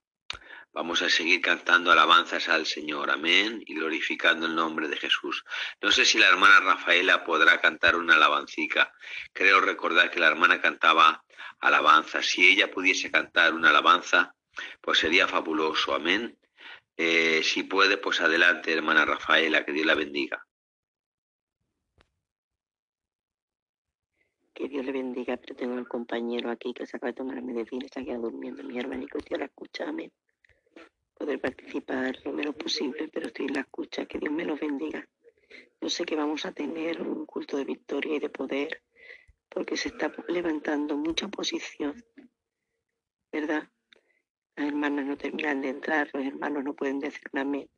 [0.77, 5.43] Vamos a seguir cantando alabanzas al Señor, amén, y glorificando el nombre de Jesús.
[5.81, 8.93] No sé si la hermana Rafaela podrá cantar una alabancica.
[9.33, 11.25] Creo recordar que la hermana cantaba
[11.61, 12.21] alabanza.
[12.21, 14.35] Si ella pudiese cantar una alabanza,
[14.79, 16.37] pues sería fabuloso, amén.
[16.95, 20.45] Eh, si puede, pues adelante, hermana Rafaela, que Dios la bendiga.
[24.53, 27.41] Que Dios le bendiga, pero tengo al compañero aquí que se acaba de tomar la
[27.41, 30.11] medicina, está aquí durmiendo, mi hermanito, la escucha, amén.
[31.17, 35.07] Poder participar lo menos posible, pero estoy en la escucha, que Dios me lo bendiga.
[35.81, 38.83] Yo sé que vamos a tener un culto de victoria y de poder,
[39.49, 42.03] porque se está levantando mucha oposición,
[43.31, 43.69] ¿verdad?
[44.55, 47.69] Las hermanas no terminan de entrar, los hermanos no pueden decir un amén.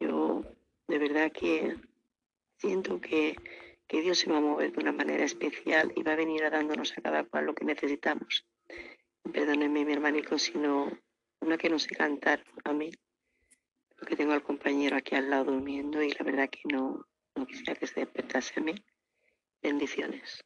[0.00, 0.42] Yo
[0.88, 1.76] de verdad que
[2.58, 3.36] siento que,
[3.86, 6.50] que Dios se va a mover de una manera especial y va a venir a
[6.50, 8.46] dándonos a cada cual lo que necesitamos.
[9.32, 10.90] Perdónenme, mi hermanico, si no,
[11.40, 12.92] una que no sé cantar, amén.
[13.98, 17.74] Porque tengo al compañero aquí al lado durmiendo y la verdad que no, no quisiera
[17.74, 18.84] que se despertase, amén.
[19.62, 20.44] Bendiciones.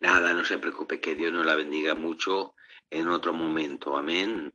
[0.00, 2.54] Nada, no se preocupe, que Dios nos la bendiga mucho
[2.90, 4.52] en otro momento, amén.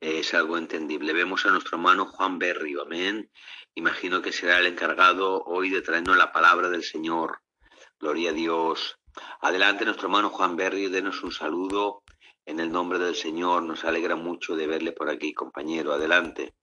[0.00, 1.14] Es algo entendible.
[1.14, 3.30] Vemos a nuestro hermano Juan Berrio, amén.
[3.74, 7.40] Imagino que será el encargado hoy de traernos la palabra del Señor.
[7.98, 8.98] Gloria a Dios.
[9.40, 12.02] Adelante nuestro hermano Juan Berrio, denos un saludo
[12.46, 13.62] en el nombre del Señor.
[13.62, 15.92] Nos alegra mucho de verle por aquí, compañero.
[15.92, 16.54] Adelante.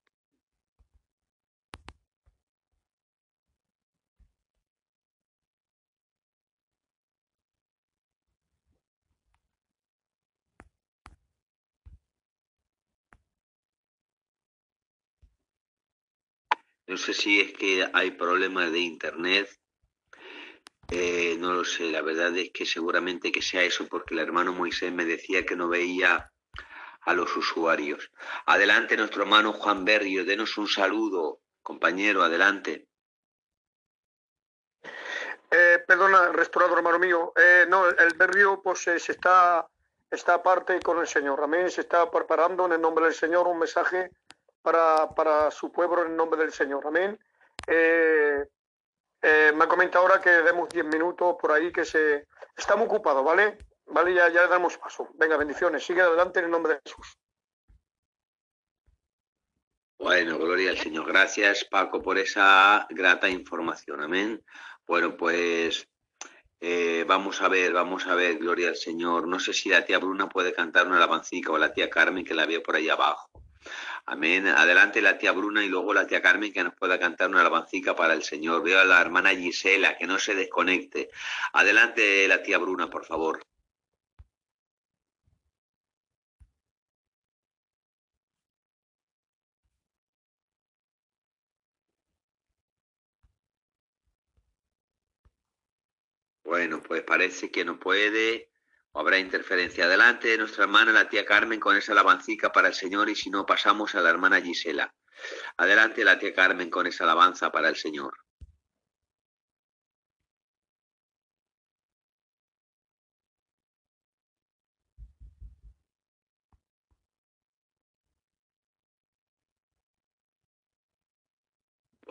[16.88, 19.61] No sé si es que hay problemas de internet.
[20.92, 24.52] Eh, no lo sé, la verdad es que seguramente que sea eso porque el hermano
[24.52, 26.30] Moisés me decía que no veía
[27.02, 28.12] a los usuarios.
[28.46, 32.88] Adelante nuestro hermano Juan Berrio, denos un saludo, compañero, adelante.
[35.50, 37.34] Eh, perdona, restaurador hermano mío.
[37.36, 39.68] Eh, no, el Berrio pues eh, se está,
[40.10, 41.42] está aparte con el Señor.
[41.44, 41.70] Amén.
[41.70, 44.12] Se está preparando en el nombre del Señor un mensaje
[44.62, 46.86] para, para su pueblo en el nombre del Señor.
[46.88, 47.20] Amén.
[49.22, 53.24] Eh, me ha comentado ahora que demos 10 minutos por ahí, que se estamos ocupados,
[53.24, 53.58] ¿vale?
[53.86, 55.10] Vale, ya, ya le damos paso.
[55.16, 55.86] Venga, bendiciones.
[55.86, 57.18] Sigue adelante en el nombre de Jesús.
[60.00, 61.06] Bueno, gloria al Señor.
[61.06, 64.02] Gracias, Paco, por esa grata información.
[64.02, 64.44] Amén.
[64.88, 65.88] Bueno, pues
[66.60, 69.28] eh, vamos a ver, vamos a ver, gloria al Señor.
[69.28, 72.34] No sé si la tía Bruna puede cantar una alabancica o la tía Carmen, que
[72.34, 73.30] la veo por ahí abajo.
[74.14, 74.46] Amén.
[74.48, 77.96] Adelante la tía Bruna y luego la tía Carmen que nos pueda cantar una alabancica
[77.96, 78.62] para el Señor.
[78.62, 81.10] Veo a la hermana Gisela que no se desconecte.
[81.54, 83.42] Adelante la tía Bruna, por favor.
[96.44, 98.52] Bueno, pues parece que no puede.
[98.94, 99.86] Habrá interferencia.
[99.86, 103.46] Adelante nuestra hermana, la tía Carmen, con esa alabancica para el Señor y si no,
[103.46, 104.94] pasamos a la hermana Gisela.
[105.58, 108.14] Adelante la tía Carmen con esa alabanza para el Señor.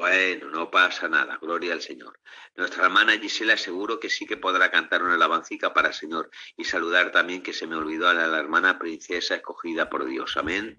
[0.01, 2.19] Bueno, no pasa nada, gloria al Señor.
[2.55, 6.65] Nuestra hermana Gisela seguro que sí que podrá cantar una alabancica para el Señor y
[6.65, 10.39] saludar también que se me olvidó a la, hermana princesa escogida por Dios.
[10.39, 10.79] Amén.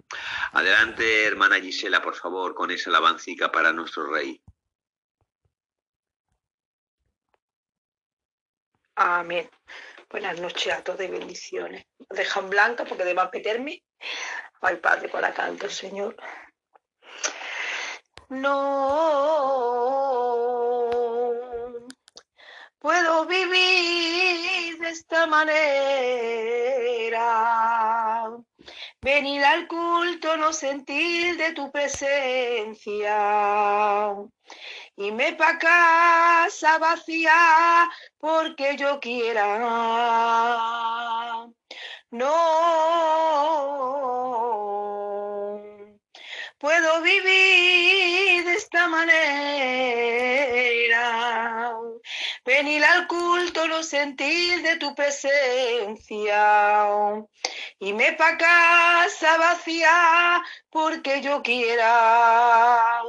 [0.50, 4.42] Adelante, hermana Gisela, por favor, con esa alabancica para nuestro rey.
[8.96, 9.48] Amén.
[10.10, 11.84] Buenas noches a todos y bendiciones.
[12.10, 13.84] Dejan blanca porque debo meterme.
[14.62, 16.16] Ay, Padre, con canto, Señor.
[18.32, 18.48] No
[22.78, 25.60] puedo vivir de esta manera.
[29.02, 33.14] Venir al culto, no sentir de tu presencia.
[34.96, 39.58] Y me pa' casa vacía porque yo quiera.
[42.10, 42.32] No
[46.62, 49.12] puedo vivir de esta manera.
[52.44, 56.38] Venir al culto, no sentir de tu presencia.
[57.80, 60.40] Y me pa' casa vacía
[60.70, 63.02] porque yo quiera.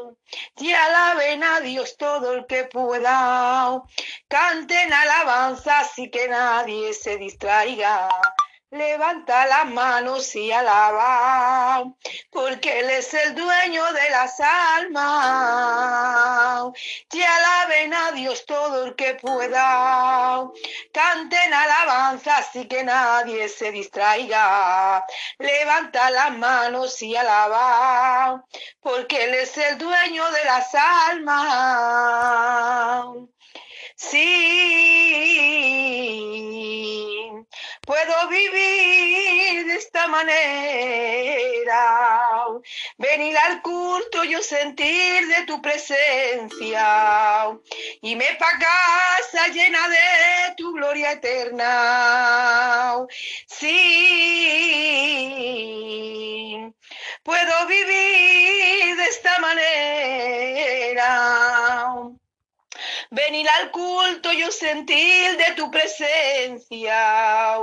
[0.57, 3.83] Y alaben a Dios todo el que pueda.
[4.27, 8.09] Canten alabanza así que nadie se distraiga.
[8.73, 11.83] Levanta las manos y alaba,
[12.31, 15.03] porque Él es el dueño de las almas.
[17.11, 20.49] Y alaben a Dios todo el que pueda.
[20.91, 25.05] Canten alabanza así que nadie se distraiga.
[25.37, 28.43] Levanta las manos y alaba,
[28.81, 30.73] porque Él es el dueño de las
[31.11, 32.23] almas.
[33.95, 35.43] Sí,
[37.85, 40.43] puedo vivir de esta manera.
[42.97, 47.49] Venir al culto, yo sentir de tu presencia.
[48.01, 53.05] Y me pa' casa llena de tu gloria eterna.
[53.47, 53.73] Sí,
[57.23, 61.13] puedo vivir de esta manera.
[63.13, 67.59] Venir al culto, yo sentir de tu presencia.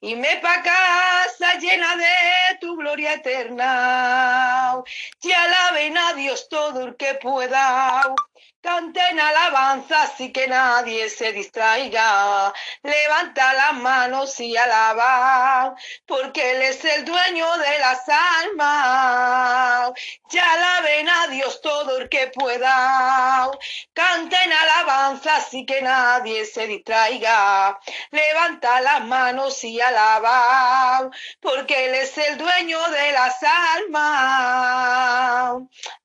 [0.00, 4.80] Y me pa' casa llena de tu gloria eterna.
[5.20, 8.14] Te alaben a Dios todo el que pueda.
[8.62, 12.52] Canten alabanza así que nadie se distraiga.
[12.84, 15.74] Levanta las manos y alaba,
[16.06, 19.90] porque Él es el dueño de las almas.
[20.30, 23.50] Ya alaben a Dios todo el que pueda.
[23.92, 27.80] Canten alabanza así que nadie se distraiga.
[28.12, 31.10] Levanta las manos y alaba,
[31.40, 34.02] porque Él es el dueño de las almas.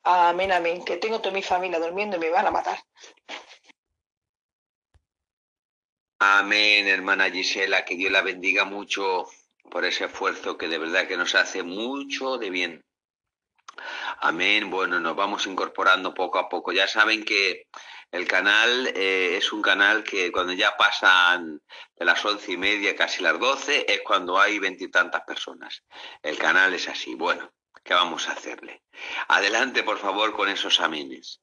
[0.03, 0.83] Amén, amén.
[0.83, 2.79] Que tengo toda mi familia durmiendo y me van matar.
[6.19, 9.27] Amén, hermana Gisela, que Dios la bendiga mucho
[9.69, 12.85] por ese esfuerzo que de verdad que nos hace mucho de bien.
[14.19, 14.71] Amén.
[14.71, 16.71] Bueno, nos vamos incorporando poco a poco.
[16.71, 17.67] Ya saben que
[18.11, 21.61] el canal eh, es un canal que cuando ya pasan
[21.95, 25.83] de las once y media, casi las doce, es cuando hay veintitantas personas.
[26.23, 27.15] El canal es así.
[27.15, 27.51] Bueno,
[27.83, 28.83] ¿qué vamos a hacerle?
[29.27, 31.41] Adelante, por favor, con esos amenes.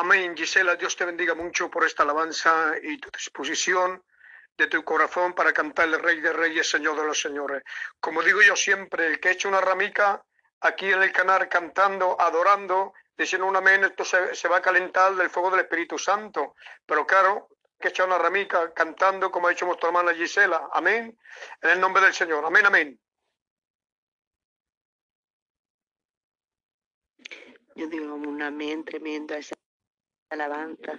[0.00, 4.00] Amén, Gisela, Dios te bendiga mucho por esta alabanza y tu disposición
[4.56, 7.64] de tu corazón para cantar el Rey de Reyes, Señor de los Señores.
[7.98, 10.24] Como digo yo siempre, el que echa una ramica
[10.60, 15.30] aquí en el canal cantando, adorando, diciendo un amén, esto se, va a calentar del
[15.30, 16.54] fuego del Espíritu Santo.
[16.86, 17.48] Pero claro,
[17.80, 20.68] que echa una ramica cantando como ha hecho nuestra hermana Gisela.
[20.74, 21.18] Amén.
[21.60, 22.44] En el nombre del Señor.
[22.44, 23.00] Amén, amén.
[27.74, 29.58] Yo digo un amén tremendo a esa
[30.30, 30.98] alabanza.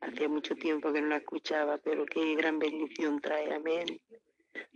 [0.00, 3.52] Hacía mucho tiempo que no la escuchaba, pero qué gran bendición trae.
[3.54, 4.00] Amén.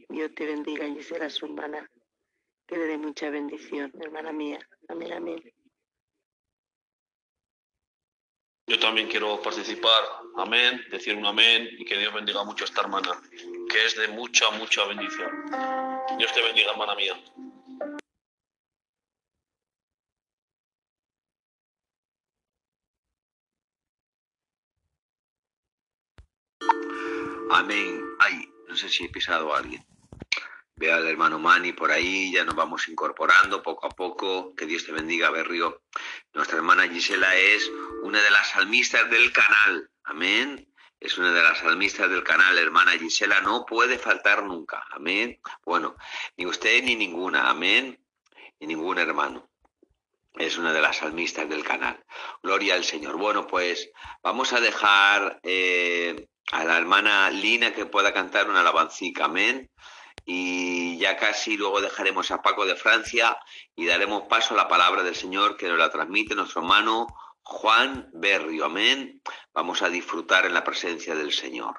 [0.09, 1.91] Dios te bendiga, Gisela, su hermana.
[2.67, 4.59] Que le dé mucha bendición, hermana mía.
[4.89, 5.43] Amén, amén.
[8.67, 10.05] Yo también quiero participar,
[10.37, 13.21] amén, decir un amén y que Dios bendiga mucho a esta hermana,
[13.69, 15.29] que es de mucha, mucha bendición.
[16.19, 17.21] Dios te bendiga, hermana mía.
[27.53, 28.01] Amén.
[28.21, 29.85] Ay, no sé si he pisado a alguien.
[30.77, 34.55] Veo al hermano Mani por ahí, ya nos vamos incorporando poco a poco.
[34.55, 35.83] Que Dios te bendiga, Berrio.
[36.33, 37.69] Nuestra hermana Gisela es
[38.03, 39.91] una de las salmistas del canal.
[40.05, 40.67] Amén.
[41.01, 45.41] es una de las salmistas del canal, hermana Gisela, no puede faltar nunca, amén.
[45.65, 45.97] Bueno,
[46.37, 47.99] ni usted ni ninguna, amén,
[48.61, 49.51] ni ningún hermano.
[50.35, 52.05] Es una de las salmistas del canal.
[52.43, 53.17] Gloria al Señor.
[53.17, 53.91] Bueno, pues
[54.23, 59.71] vamos a dejar eh, a la hermana Lina que pueda cantar una alabancica, amén.
[60.25, 63.37] Y ya casi luego dejaremos a Paco de Francia
[63.75, 67.07] y daremos paso a la palabra del Señor que nos la transmite nuestro hermano
[67.43, 68.67] Juan Berrio.
[68.67, 69.23] Amén.
[69.55, 71.77] Vamos a disfrutar en la presencia del Señor.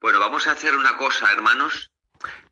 [0.00, 1.91] Bueno, vamos a hacer una cosa, hermanos.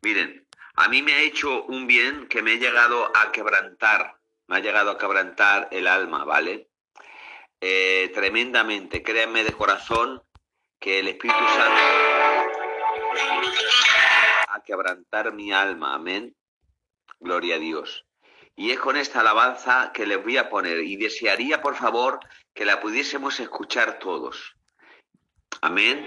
[0.01, 0.45] Miren,
[0.75, 4.15] a mí me ha hecho un bien que me ha llegado a quebrantar,
[4.47, 6.69] me ha llegado a quebrantar el alma, ¿vale?
[7.59, 10.21] Eh, tremendamente, créanme de corazón
[10.79, 11.81] que el Espíritu Santo
[14.51, 16.35] a quebrantar mi alma, amén.
[17.19, 18.05] Gloria a Dios.
[18.55, 22.19] Y es con esta alabanza que les voy a poner y desearía, por favor,
[22.53, 24.55] que la pudiésemos escuchar todos.
[25.61, 26.05] Amén.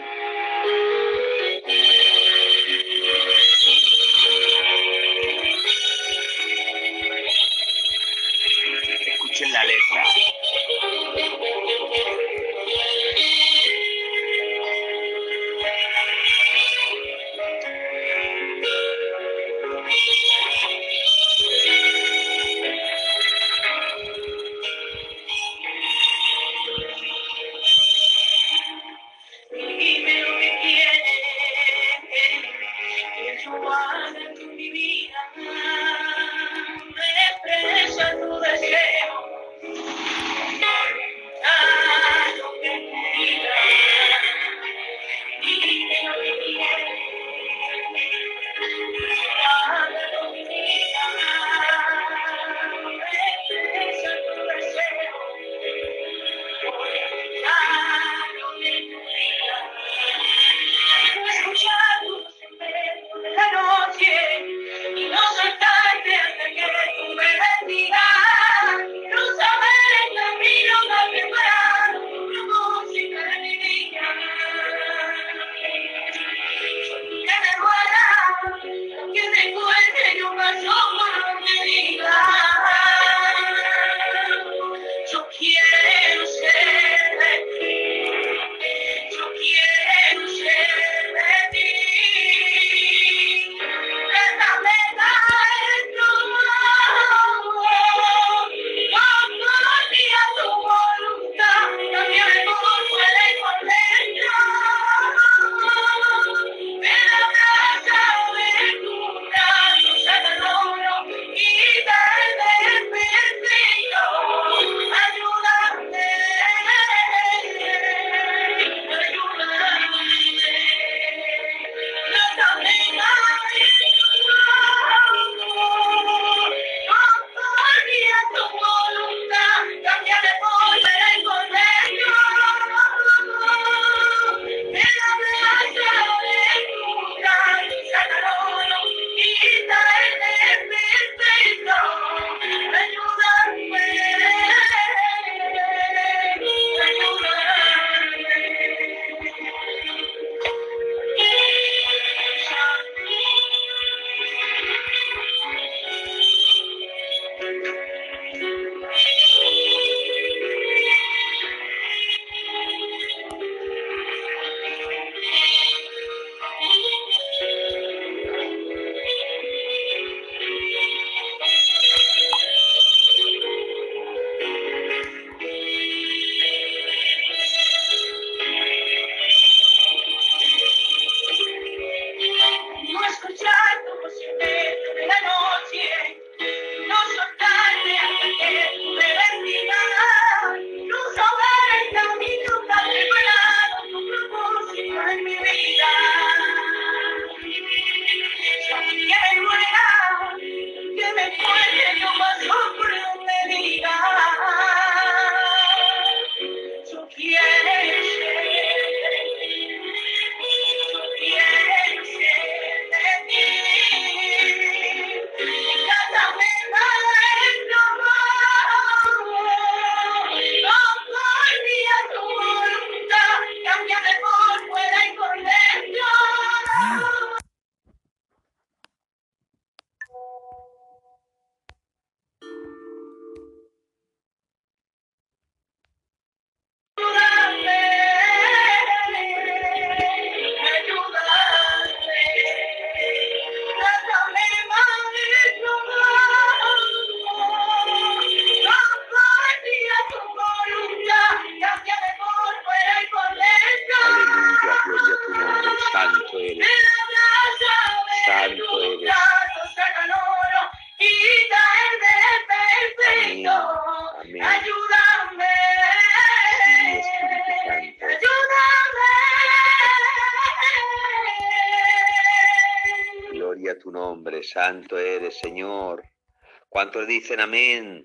[277.41, 278.05] Amén?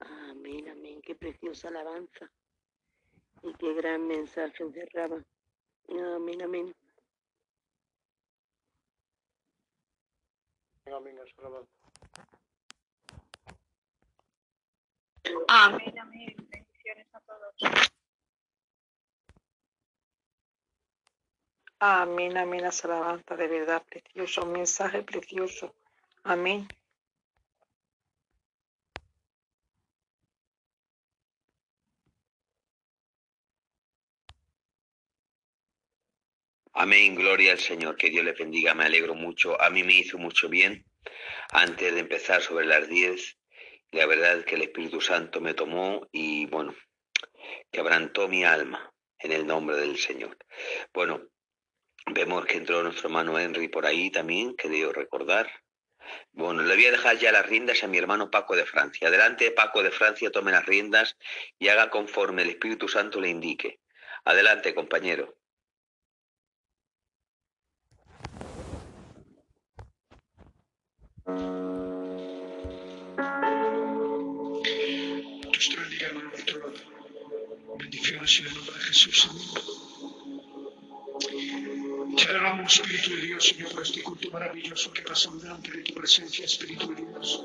[0.00, 1.02] Amén, amén.
[1.02, 2.30] Qué preciosa alabanza.
[3.42, 5.22] Y qué gran mensaje encerraba.
[5.88, 6.74] Amén.
[10.86, 11.78] Amén, esa alabanza.
[15.48, 16.34] Amén, amén.
[16.50, 17.54] Bendiciones a todos.
[21.80, 25.76] Amén, amén, alabanza de verdad precioso, mensaje precioso.
[26.24, 26.66] Amén.
[36.72, 39.60] Amén, gloria al Señor, que Dios le bendiga, me alegro mucho.
[39.60, 40.84] A mí me hizo mucho bien
[41.50, 43.38] antes de empezar sobre las 10.
[43.92, 46.74] La verdad es que el Espíritu Santo me tomó y, bueno,
[47.70, 50.36] quebrantó mi alma en el nombre del Señor.
[50.92, 51.20] Bueno,
[52.12, 55.50] vemos que entró nuestro hermano Henry por ahí también, que debo recordar.
[56.32, 59.08] Bueno, le voy a dejar ya las riendas a mi hermano Paco de Francia.
[59.08, 61.16] Adelante, Paco de Francia, tome las riendas
[61.58, 63.80] y haga conforme el Espíritu Santo le indique.
[64.24, 65.38] Adelante, compañero.
[78.28, 79.67] El nombre de Jesús.
[82.28, 86.44] Alabamos, Espíritu de Dios, Señor, por este culto maravilloso que pasamos delante de tu presencia,
[86.44, 87.42] Espíritu de Dios.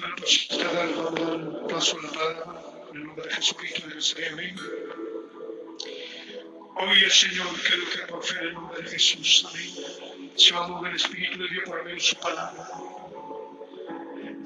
[0.00, 4.32] Para posibilitar el paso a la palabra, en el nombre de Jesucristo de Nazaret.
[4.32, 4.56] Amén.
[6.76, 9.46] Hoy el Señor creo que por fe en el nombre de Jesús.
[9.50, 10.32] Amén.
[10.34, 12.70] Se va a mover el Espíritu de Dios medio de su palabra.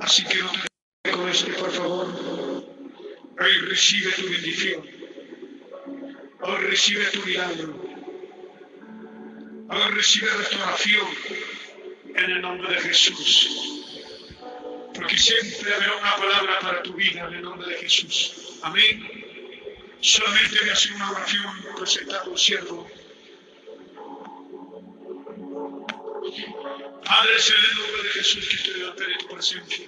[0.01, 2.07] Así que no te con este, por favor.
[3.39, 4.94] Hoy recibe tu bendición.
[6.65, 7.75] Recibe tu milagro.
[9.69, 11.07] Hoy recibe restauración
[12.15, 13.85] en el nombre de Jesús.
[14.95, 18.59] Porque siempre habrá una palabra para tu vida en el nombre de Jesús.
[18.63, 18.97] Amén.
[20.01, 22.91] Solamente voy a hacer una oración presentando un siervo.
[27.05, 29.87] Padre, es en el nombre de Jesús que estoy delante de tu presencia.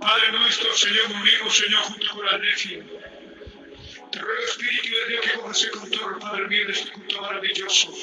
[0.00, 2.82] Padre nuestro, Señor, unimos, Señor, junto con la necia.
[4.12, 7.94] Te ruego, Espíritu de Dios, que cojas el control, Padre mío, de este culto maravilloso.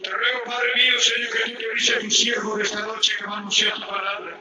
[0.00, 3.12] Te ruego, Padre mío, Señor, que tú te avises a tu siervo de esta noche
[3.18, 4.38] que va a tu palabra.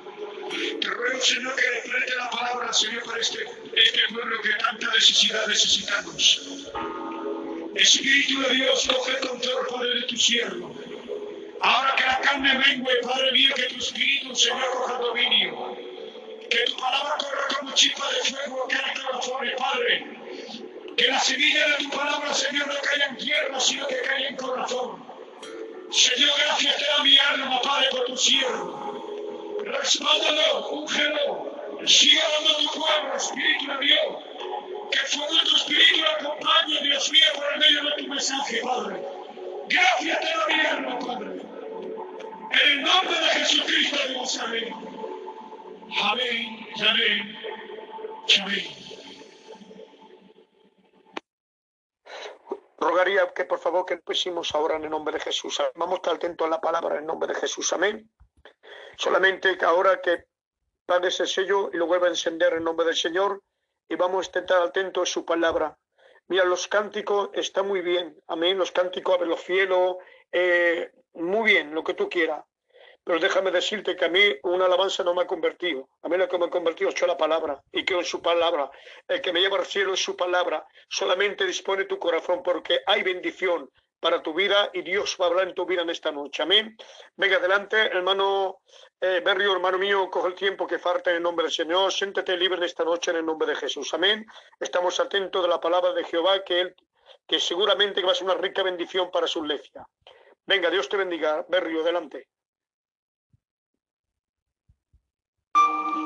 [0.80, 5.48] Te ruego, Señor, que desprende la palabra, Señor, para este, este pueblo que tanta necesidad
[5.48, 6.42] necesitamos.
[7.74, 10.76] Espíritu de Dios, coge el control, Padre, de tu siervo.
[11.62, 15.78] Ahora que la carne mengue, Padre mío, que tu espíritu, Señor, coja dominio.
[16.48, 20.25] Que tu palabra corra como chispa de fuego que en corazones, Padre.
[20.98, 24.36] Que la semilla de tu palabra, Señor, no caiga en tierra, sino que caiga en
[24.38, 25.06] corazón.
[25.92, 29.62] Señor, gracias te da mi alma, Padre, por tu siervo.
[29.66, 31.56] Respándalo, úngelo.
[31.86, 34.00] Sigue dando tu pueblo, Espíritu de Dios.
[34.92, 38.62] Que el fuego de tu Espíritu acompañe, Dios mío, por el medio de tu mensaje,
[38.64, 39.02] Padre.
[39.68, 41.42] Gracias te da mi alma, Padre.
[42.52, 44.74] En el nombre de Jesucristo Dios, amén.
[46.02, 47.38] Amén, amén,
[48.42, 48.85] amén.
[52.86, 55.60] Rogaría que por favor que empecemos ahora en el nombre de Jesús.
[55.74, 57.74] Vamos a estar atentos a la palabra en el nombre de Jesús.
[57.74, 58.12] Amén.
[58.96, 60.26] Solamente que ahora que
[60.86, 63.42] pague ese sello y lo vuelva a encender en nombre del Señor
[63.90, 65.76] y vamos a estar atentos a su palabra.
[66.28, 68.22] Mira, los cánticos están muy bien.
[68.28, 68.56] Amén.
[68.56, 69.96] Los cánticos, a los cielos,
[70.32, 72.46] eh, muy bien, lo que tú quieras.
[73.06, 75.88] Pero déjame decirte que a mí una alabanza no me ha convertido.
[76.02, 78.72] A mí lo que me ha convertido es la palabra y creo en su palabra.
[79.08, 80.66] El que me lleva al cielo es su palabra.
[80.90, 85.48] Solamente dispone tu corazón porque hay bendición para tu vida y Dios va a hablar
[85.48, 86.42] en tu vida en esta noche.
[86.42, 86.76] Amén.
[87.16, 88.62] Venga adelante, hermano
[89.00, 91.92] eh, Berrio, hermano mío, coge el tiempo que falta en el nombre del Señor.
[91.92, 93.94] Siéntete libre de esta noche en el nombre de Jesús.
[93.94, 94.26] Amén.
[94.60, 96.76] Estamos atentos de la palabra de Jehová que él
[97.28, 99.88] que seguramente va a ser una rica bendición para su iglesia.
[100.46, 101.46] Venga, Dios te bendiga.
[101.50, 102.30] Berrio, adelante.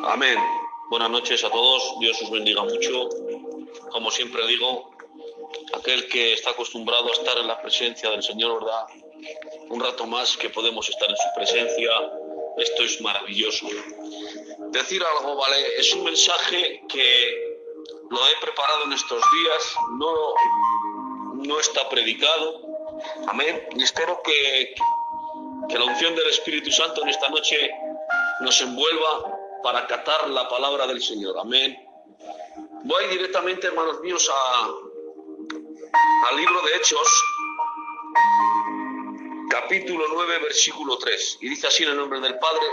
[0.04, 0.38] Amén.
[0.90, 2.00] Buenas noches a todos.
[2.00, 3.10] Dios os bendiga mucho.
[3.92, 4.92] Como siempre digo,
[5.74, 8.86] aquel que está acostumbrado a estar en la presencia del Señor, ¿verdad?
[9.70, 11.92] Un rato más que podemos estar en su presencia.
[12.58, 13.68] Esto es maravilloso.
[14.72, 15.78] Decir algo, ¿vale?
[15.78, 17.58] Es un mensaje que
[18.10, 19.76] lo he preparado en estos días.
[19.98, 20.34] No,
[21.46, 22.62] no está predicado.
[23.28, 23.68] Amén.
[23.76, 24.76] Y espero que,
[25.68, 27.70] que la unción del Espíritu Santo en esta noche
[28.42, 31.38] nos envuelva para acatar la palabra del Señor.
[31.40, 31.78] Amén.
[32.84, 34.68] Voy directamente, hermanos míos, a,
[36.30, 37.08] al libro de Hechos,
[39.50, 41.40] capítulo 9, versículo 3.
[41.42, 42.66] Y dice así en el nombre del Padre,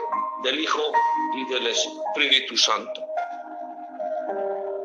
[0.42, 0.92] del Hijo
[1.34, 3.02] y del Espíritu Santo.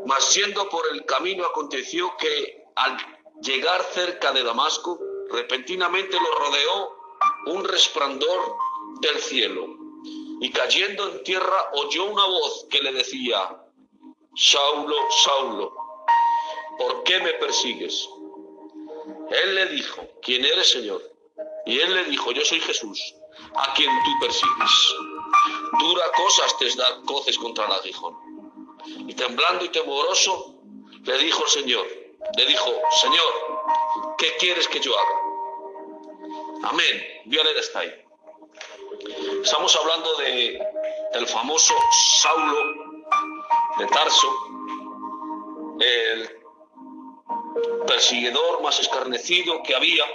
[0.06, 2.97] Mas yendo por el camino aconteció que al
[3.41, 4.99] llegar cerca de Damasco,
[5.30, 6.97] repentinamente lo rodeó
[7.47, 8.56] un resplandor
[9.02, 9.80] del cielo.
[10.42, 13.62] Y cayendo en tierra oyó una voz que le decía,
[14.36, 15.72] Saulo, Saulo,
[16.80, 18.10] ¿por qué me persigues?
[19.30, 21.00] Él le dijo, ¿quién eres, Señor?
[21.68, 23.14] Y él le dijo, yo soy Jesús,
[23.54, 24.96] a quien tú persigues.
[25.80, 28.18] Dura cosas te da coces contra el aguijón.
[29.08, 30.56] Y temblando y temoroso,
[31.04, 31.88] le dijo el Señor,
[32.36, 36.70] le dijo, Señor, ¿qué quieres que yo haga?
[36.70, 37.04] Amén.
[37.26, 38.01] Leer hasta ahí.
[39.44, 40.62] Estamos hablando de
[41.14, 41.74] el famoso
[42.22, 43.02] Saulo
[43.78, 44.28] de Tarso,
[45.80, 46.30] el
[47.88, 50.06] perseguidor más escarnecido que había,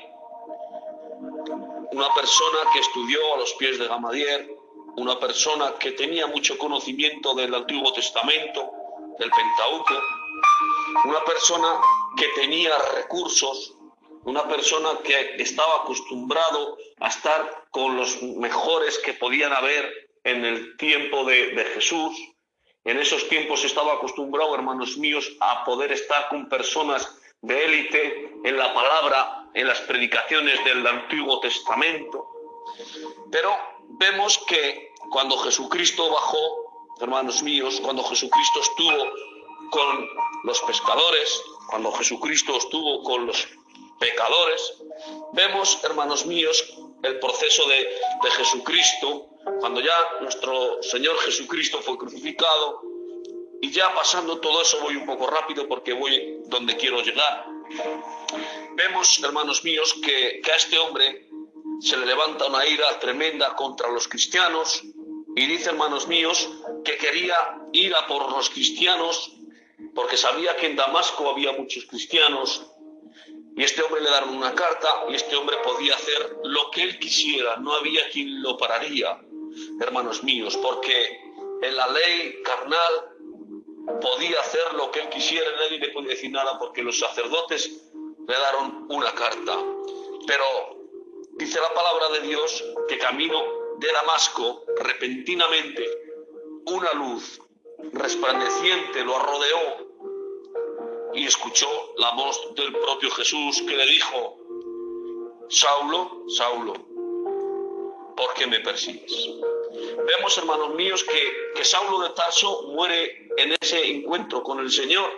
[1.93, 4.55] una persona que estudió a los pies de Gamadier,
[4.97, 8.71] una persona que tenía mucho conocimiento del Antiguo Testamento,
[9.19, 10.03] del Pentateuco,
[11.05, 11.81] una persona
[12.17, 13.76] que tenía recursos,
[14.27, 20.77] una persona que estaba acostumbrado a estar con los mejores que podían haber en el
[20.77, 22.13] tiempo de, Jesús.
[22.85, 27.09] En esos tiempos estaba acostumbrado, hermanos míos, a poder estar con personas
[27.41, 32.27] de élite en la palabra, en las predicaciones del Antiguo Testamento.
[33.31, 33.57] Pero
[33.91, 39.05] vemos que cuando Jesucristo bajó, hermanos míos, cuando Jesucristo estuvo
[39.71, 40.09] con
[40.43, 43.47] los pescadores, cuando Jesucristo estuvo con los
[43.99, 44.75] pecadores,
[45.33, 46.65] vemos, hermanos míos,
[47.03, 49.29] el proceso de, de Jesucristo,
[49.61, 52.83] cuando ya nuestro Señor Jesucristo fue crucificado,
[53.61, 57.47] y ya pasando todo eso voy un poco rápido porque voy donde quiero llegar.
[58.75, 61.29] Vemos, hermanos míos, que, a este hombre
[61.81, 64.83] se le levanta una ira tremenda contra los cristianos
[65.35, 66.49] y dice, hermanos míos,
[66.85, 67.37] que quería
[67.73, 69.33] ir a por los cristianos
[69.95, 72.67] porque sabía que en Damasco había muchos cristianos
[73.57, 76.99] y este hombre le daron una carta y este hombre podía hacer lo que él
[76.99, 79.19] quisiera, no había quien lo pararía,
[79.81, 81.19] hermanos míos, porque
[81.63, 83.17] en la ley carnal
[84.03, 87.71] podía hacer lo que él quisiera, nadie le podía decir nada porque los sacerdotes
[88.29, 89.59] le daron una carta.
[90.27, 90.45] Pero
[91.39, 93.43] dice la palabra de Dios que camino
[93.79, 95.87] de Damasco, repentinamente,
[96.67, 97.41] una luz
[97.93, 99.86] resplandeciente lo rodeó
[101.17, 104.39] y escuchó la voz del propio Jesús que le dijo,
[105.49, 106.75] Saulo, Saulo,
[108.17, 109.31] ¿por qué me persigues?
[110.07, 115.11] Vemos, hermanos míos, que, que Saulo de Tarso muere en ese encuentro con el Señor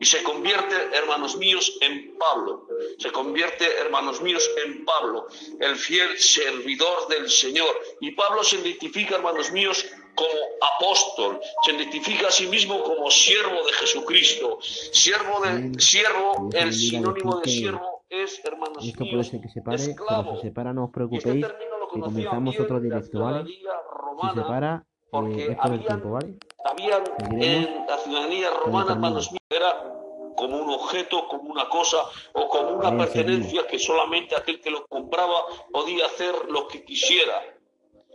[0.00, 2.66] y se convierte, hermanos míos, en Pablo.
[2.98, 5.26] Se convierte, hermanos míos, en Pablo,
[5.60, 7.80] el fiel servidor del Señor.
[8.00, 9.84] Y Pablo se identifica, hermanos míos,
[10.18, 10.38] como
[10.74, 14.58] apóstol, se identifica a sí mismo como siervo de Jesucristo.
[14.60, 19.76] Siervo de siervo, el sinónimo de siervo es, hermanos Esto puede ser que se pare,
[19.76, 20.24] esclavo.
[20.24, 21.46] cuando se separa no os este preocupéis,
[21.80, 23.44] lo que comenzamos otro directo, ¿vale?
[23.46, 26.34] Si se para, porque eh, es por el tiempo, ¿vale?
[26.64, 27.02] habían
[27.40, 29.94] en la ciudadanía romana, hermanos míos, era
[30.36, 31.98] como un objeto, como una cosa
[32.32, 37.57] o como una pertenencia que solamente aquel que lo compraba podía hacer lo que quisiera.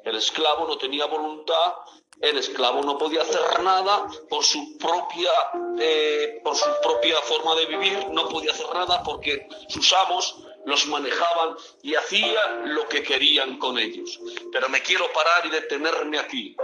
[0.03, 1.73] El esclavo no tenía voluntad,
[2.21, 5.31] el esclavo no podía hacer nada por su propia,
[5.79, 10.87] eh, por su propia forma de vivir, no podía hacer nada porque sus amos los
[10.87, 14.19] manejaban y hacían lo que querían con ellos.
[14.51, 16.55] Pero me quiero parar y detenerme aquí.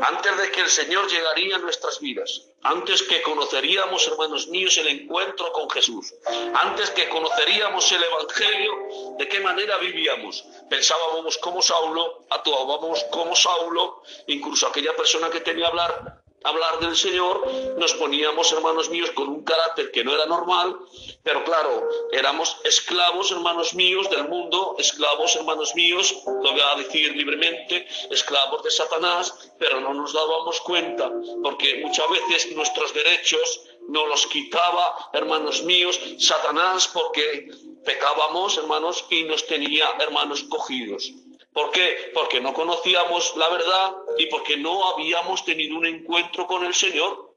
[0.00, 4.88] Antes de que el Señor llegaría a nuestras vidas, antes que conoceríamos, hermanos míos, el
[4.88, 6.14] encuentro con Jesús,
[6.54, 8.72] antes que conoceríamos el Evangelio,
[9.18, 10.44] de qué manera vivíamos.
[10.68, 17.46] Pensábamos como Saulo, actuábamos como Saulo, incluso aquella persona que tenía hablar hablar del Señor,
[17.76, 20.76] nos poníamos, hermanos míos, con un carácter que no era normal,
[21.22, 27.14] pero claro, éramos esclavos, hermanos míos, del mundo, esclavos, hermanos míos, lo voy a decir
[27.16, 31.10] libremente, esclavos de Satanás, pero no nos dábamos cuenta,
[31.42, 37.50] porque muchas veces nuestros derechos nos los quitaba, hermanos míos, Satanás, porque
[37.84, 41.12] pecábamos, hermanos, y nos tenía, hermanos, cogidos.
[41.58, 42.12] ¿Por qué?
[42.14, 47.34] Porque no conocíamos la verdad y porque no habíamos tenido un encuentro con el Señor.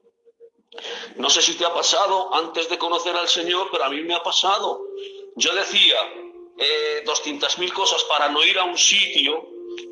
[1.16, 4.14] No sé si te ha pasado antes de conocer al Señor, pero a mí me
[4.14, 4.80] ha pasado.
[5.34, 5.96] Yo decía,
[6.56, 9.44] eh, 200.000 cosas para no ir a un sitio,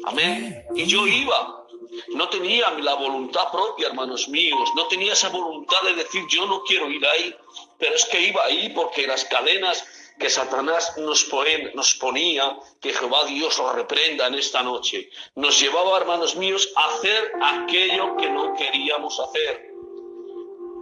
[0.04, 1.66] amén, y yo iba.
[2.10, 6.62] No tenía la voluntad propia, hermanos míos, no tenía esa voluntad de decir yo no
[6.62, 7.34] quiero ir ahí,
[7.80, 9.84] pero es que iba ahí porque las cadenas
[10.20, 16.36] que Satanás nos, ponía, que Jehová Dios lo reprenda en esta noche, nos llevaba, hermanos
[16.36, 19.69] míos, a hacer aquello que no queríamos hacer.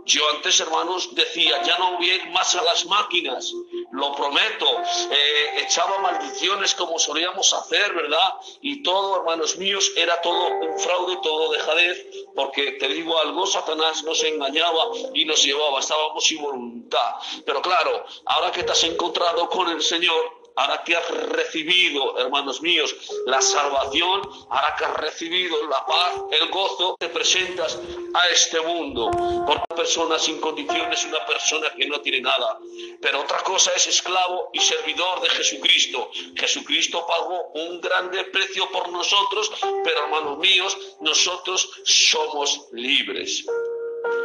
[0.09, 3.52] Yo antes, hermanos, decía, ya no voy más a las máquinas,
[3.92, 4.66] lo prometo.
[5.11, 8.32] Eh, echaba maldiciones como solíamos hacer, ¿verdad?
[8.62, 14.02] Y todo, hermanos míos, era todo un fraude, todo dejadez, porque te digo algo, Satanás
[14.02, 17.14] nos engañaba y nos llevaba, estábamos sin voluntad.
[17.44, 22.61] Pero claro, ahora que te has encontrado con el Señor, ahora que has recibido, hermanos
[22.61, 22.94] míos,
[23.26, 27.78] la salvación, ahora que has recibido la paz, el gozo, te presentas
[28.14, 29.06] a este mundo.
[29.06, 32.59] Una persona sin condiciones, una persona que no tiene nada.
[33.00, 36.11] Pero otra cosa es esclavo y servidor de Jesucristo.
[36.34, 39.52] Jesucristo pagó un grande precio por nosotros,
[39.84, 43.44] pero hermanos míos, nosotros somos libres.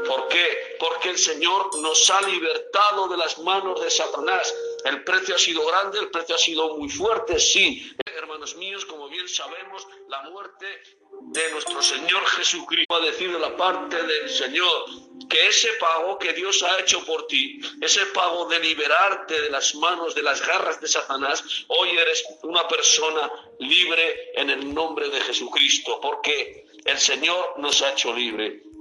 [0.08, 0.76] ¿Por qué?
[0.80, 4.54] Porque el Señor nos ha libertado de las manos de Satanás.
[4.86, 7.96] El precio ha sido grande, el precio ha sido muy fuerte, sí.
[8.06, 10.66] Hermanos míos, como bien sabemos, la muerte
[11.22, 14.86] de nuestro Señor Jesucristo a decir de la parte del Señor
[15.30, 19.74] que ese pago que Dios ha hecho por ti, ese pago de liberarte de las
[19.76, 25.22] manos, de las garras de Satanás, hoy eres una persona libre en el nombre de
[25.22, 28.73] Jesucristo, porque el Señor nos ha hecho libre.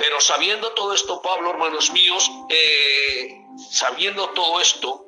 [0.00, 5.06] Pero sabiendo todo esto, Pablo, hermanos míos, eh, sabiendo todo esto,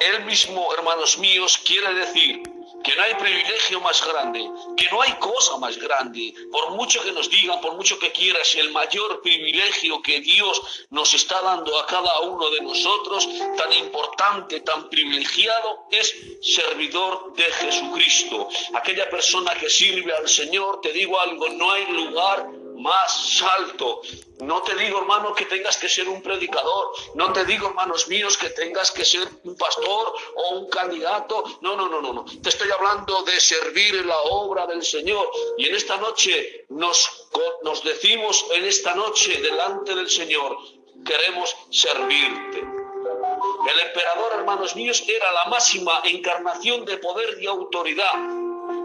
[0.00, 2.42] él mismo, hermanos míos, quiere decir
[2.84, 7.10] que no hay privilegio más grande, que no hay cosa más grande, por mucho que
[7.10, 11.86] nos digan, por mucho que quieras, el mayor privilegio que Dios nos está dando a
[11.86, 13.26] cada uno de nosotros,
[13.56, 18.48] tan importante, tan privilegiado, es servidor de Jesucristo.
[18.74, 24.02] Aquella persona que sirve al Señor, te digo algo, no hay lugar más alto.
[24.40, 26.92] No te digo, hermano, que tengas que ser un predicador.
[27.14, 31.44] No te digo, hermanos míos, que tengas que ser un pastor o un candidato.
[31.60, 32.24] No, no, no, no, no.
[32.24, 35.28] Te estoy hablando de servir en la obra del Señor.
[35.56, 37.28] Y en esta noche nos,
[37.62, 40.56] nos decimos, en esta noche, delante del Señor,
[41.04, 42.58] queremos servirte.
[42.58, 48.14] El emperador, hermanos míos, era la máxima encarnación de poder y autoridad.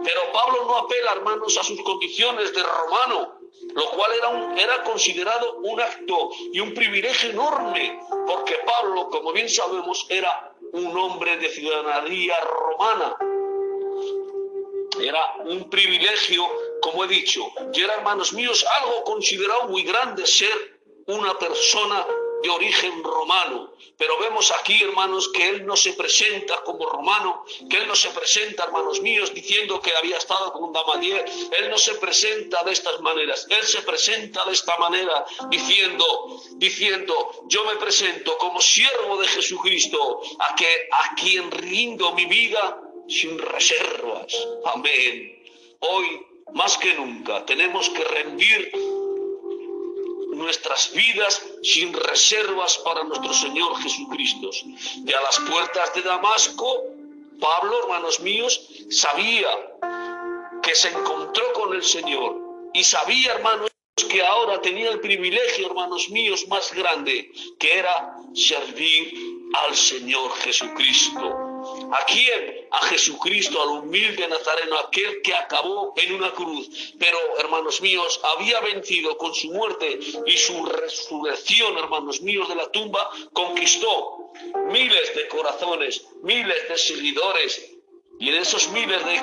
[0.04, 3.43] Pero Pablo no apela, hermanos, a sus condiciones de romano,
[3.74, 9.32] lo cual era, un- era considerado un acto y un privilegio enorme, porque Pablo, como
[9.32, 13.16] bien sabemos, era un hombre de ciudadanía romana.
[15.00, 16.44] Era un privilegio,
[16.80, 17.42] como he dicho,
[17.72, 22.06] y era, hermanos míos, algo considerado muy grande ser una persona
[22.44, 23.72] de origen romano.
[23.96, 28.10] Pero vemos aquí, hermanos, que él no se presenta como romano, que él no se
[28.10, 31.24] presenta, hermanos míos, diciendo que había estado con Gamaliel.
[31.58, 33.46] Él no se presenta de estas maneras.
[33.48, 40.20] Él se presenta de esta manera, diciendo, diciendo, yo me presento como siervo de Jesucristo,
[40.40, 42.78] a que a quien rindo mi vida
[43.08, 44.34] sin reservas.
[44.66, 45.42] Amén.
[45.80, 48.72] Hoy, más que nunca, tenemos que rendir
[50.36, 54.50] nuestras vidas sin reservas para nuestro Señor Jesucristo.
[55.06, 56.84] Y a las puertas de Damasco,
[57.40, 59.48] Pablo, hermanos míos, sabía
[60.62, 62.36] que se encontró con el Señor
[62.72, 63.70] y sabía, hermanos,
[64.08, 69.14] que ahora tenía el privilegio, hermanos míos, más grande, que era servir
[69.54, 71.53] al Señor Jesucristo.
[71.92, 72.68] ¿A quién?
[72.70, 76.94] A Jesucristo, al humilde Nazareno, aquel que acabó en una cruz.
[76.98, 82.70] Pero, hermanos míos, había vencido con su muerte y su resurrección, hermanos míos, de la
[82.70, 84.32] tumba, conquistó
[84.70, 87.70] miles de corazones, miles de seguidores.
[88.20, 89.22] Y en esos miles de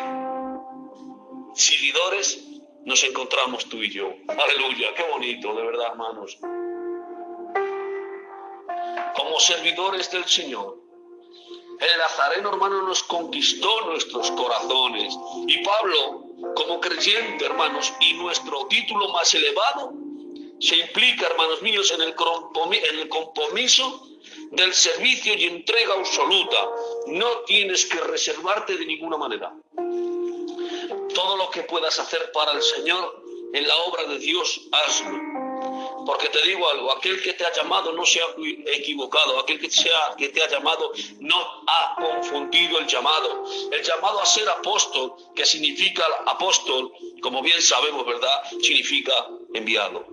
[1.53, 2.43] seguidores
[2.85, 4.13] nos encontramos tú y yo.
[4.27, 6.37] Aleluya, qué bonito, de verdad, hermanos.
[9.15, 10.80] Como servidores del Señor,
[11.81, 15.15] el Nazareno, hermano, nos conquistó nuestros corazones.
[15.47, 16.25] Y Pablo,
[16.55, 19.91] como creyente, hermanos, y nuestro título más elevado,
[20.59, 24.07] se implica, hermanos míos, en el, en el compromiso
[24.51, 26.69] del servicio y entrega absoluta.
[27.07, 29.51] No tienes que reservarte de ninguna manera.
[31.15, 33.23] Todo lo que puedas hacer para el Señor
[33.53, 35.50] en la obra de Dios, hazlo.
[36.05, 38.25] Porque te digo algo, aquel que te ha llamado no se ha
[38.73, 41.37] equivocado, aquel que, sea, que te ha llamado no
[41.67, 43.43] ha confundido el llamado.
[43.71, 46.91] El llamado a ser apóstol, que significa apóstol,
[47.21, 48.43] como bien sabemos, ¿verdad?
[48.61, 49.13] Significa
[49.53, 50.05] enviado.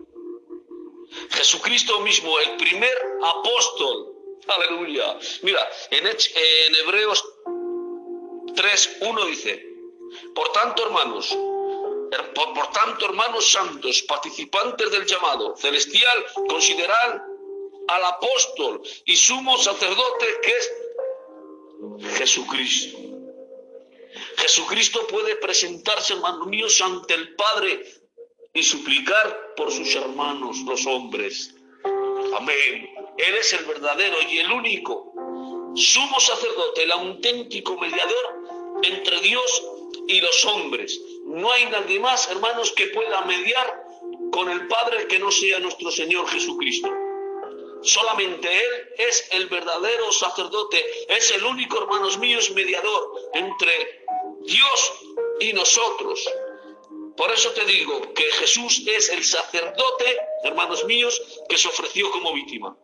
[1.30, 4.14] Jesucristo mismo, el primer apóstol,
[4.46, 5.18] Aleluya.
[5.42, 7.22] Mira, en, en Hebreos
[8.54, 9.66] 3, 1 dice,
[10.34, 11.57] por tanto, hermanos, her-
[12.34, 17.22] por, tanto, hermanos santos, participantes del llamado celestial, considerad
[17.88, 22.98] al apóstol y sumo sacerdote que es Jesucristo.
[24.36, 27.84] Jesucristo puede presentarse, hermanos míos, ante el Padre
[28.54, 31.54] y suplicar por sus hermanos, los hombres.
[32.36, 32.90] Amén.
[33.16, 35.12] Él es el verdadero y el único
[35.74, 38.38] sumo sacerdote, el auténtico mediador
[38.82, 39.64] entre Dios
[40.06, 41.00] y los hombres.
[41.28, 43.84] No hay nadie más, hermanos, que pueda mediar
[44.32, 46.88] con el Padre que no sea nuestro Señor Jesucristo.
[47.82, 54.04] Solamente Él es el verdadero sacerdote, es el único, hermanos míos, mediador entre
[54.40, 54.92] Dios
[55.40, 56.26] y nosotros.
[57.14, 62.32] Por eso te digo que Jesús es el sacerdote, hermanos míos, que se ofreció como
[62.32, 62.74] víctima.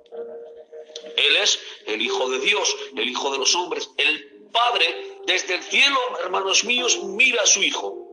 [1.17, 3.91] Él es el Hijo de Dios, el Hijo de los hombres.
[3.97, 8.04] El Padre, desde el cielo, hermanos míos, mira a su Hijo.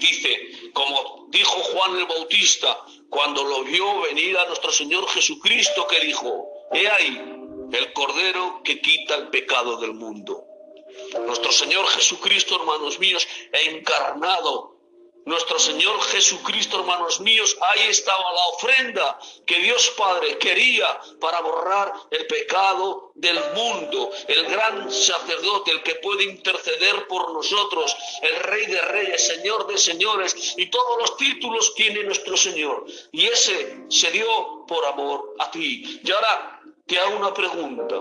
[0.00, 6.00] Dice, como dijo Juan el Bautista, cuando lo vio venir a nuestro Señor Jesucristo, que
[6.00, 7.20] dijo, he ahí
[7.72, 10.44] el Cordero que quita el pecado del mundo.
[11.26, 14.69] Nuestro Señor Jesucristo, hermanos míos, encarnado.
[15.26, 21.92] Nuestro Señor Jesucristo, hermanos míos, ahí estaba la ofrenda que Dios Padre quería para borrar
[22.10, 24.10] el pecado del mundo.
[24.28, 29.76] El gran sacerdote, el que puede interceder por nosotros, el Rey de Reyes, Señor de
[29.76, 32.86] Señores, y todos los títulos tiene nuestro Señor.
[33.12, 36.00] Y ese se dio por amor a ti.
[36.02, 38.00] Y ahora te hago una pregunta,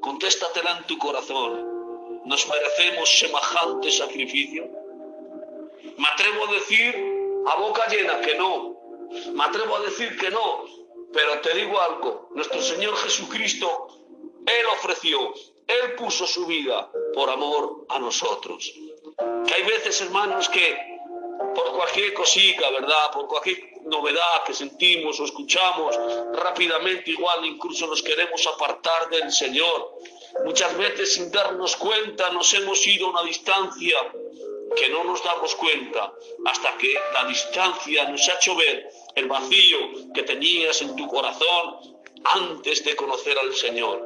[0.00, 2.22] contéstatela en tu corazón.
[2.24, 4.83] ¿Nos merecemos semejante sacrificio?
[5.96, 6.94] Me atrevo a decir
[7.46, 8.76] a boca llena que no.
[9.32, 10.64] Me atrevo a decir que no.
[11.12, 12.28] Pero te digo algo.
[12.34, 13.88] Nuestro Señor Jesucristo,
[14.46, 15.32] Él ofreció,
[15.66, 18.72] Él puso su vida por amor a nosotros.
[19.46, 20.94] Que hay veces, hermanos, que
[21.54, 23.12] por cualquier cosita, ¿verdad?
[23.12, 25.96] Por cualquier novedad que sentimos o escuchamos,
[26.32, 29.94] rápidamente igual incluso nos queremos apartar del Señor.
[30.44, 33.96] Muchas veces sin darnos cuenta nos hemos ido a una distancia
[34.76, 36.12] que no nos damos cuenta
[36.44, 39.78] hasta que la distancia nos ha hecho ver el vacío
[40.14, 44.02] que tenías en tu corazón antes de conocer al Señor.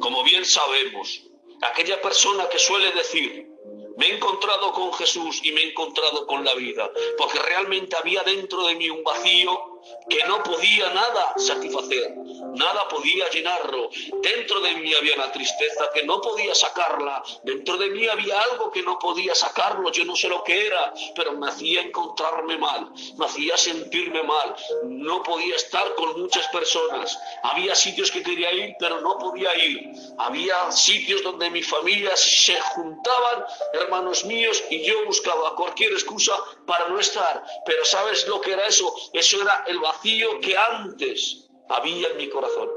[0.00, 1.22] Como bien sabemos,
[1.62, 3.48] aquella persona que suele decir,
[3.96, 8.22] me he encontrado con Jesús y me he encontrado con la vida, porque realmente había
[8.22, 9.69] dentro de mí un vacío
[10.08, 12.14] que no podía nada satisfacer,
[12.54, 13.90] nada podía llenarlo.
[14.22, 18.70] Dentro de mí había una tristeza que no podía sacarla, dentro de mí había algo
[18.70, 22.90] que no podía sacarlo, yo no sé lo que era, pero me hacía encontrarme mal,
[23.16, 24.54] me hacía sentirme mal,
[24.84, 29.90] no podía estar con muchas personas, había sitios que quería ir, pero no podía ir,
[30.18, 36.32] había sitios donde mi familia se juntaban, hermanos míos, y yo buscaba cualquier excusa
[36.66, 38.92] para no estar, pero ¿sabes lo que era eso?
[39.12, 42.68] Eso era el vacío que antes había en mi corazón.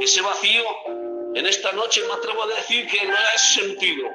[0.00, 0.64] Ese vacío,
[1.34, 4.08] en esta noche me atrevo a decir que lo has sentido.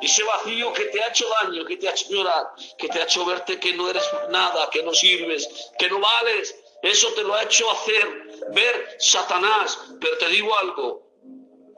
[0.00, 2.46] Ese vacío que te ha hecho daño, que te ha hecho llorar,
[2.78, 5.48] que te ha hecho verte que no eres nada, que no sirves,
[5.78, 6.54] que no vales.
[6.82, 9.78] Eso te lo ha hecho hacer ver Satanás.
[10.00, 11.02] Pero te digo algo,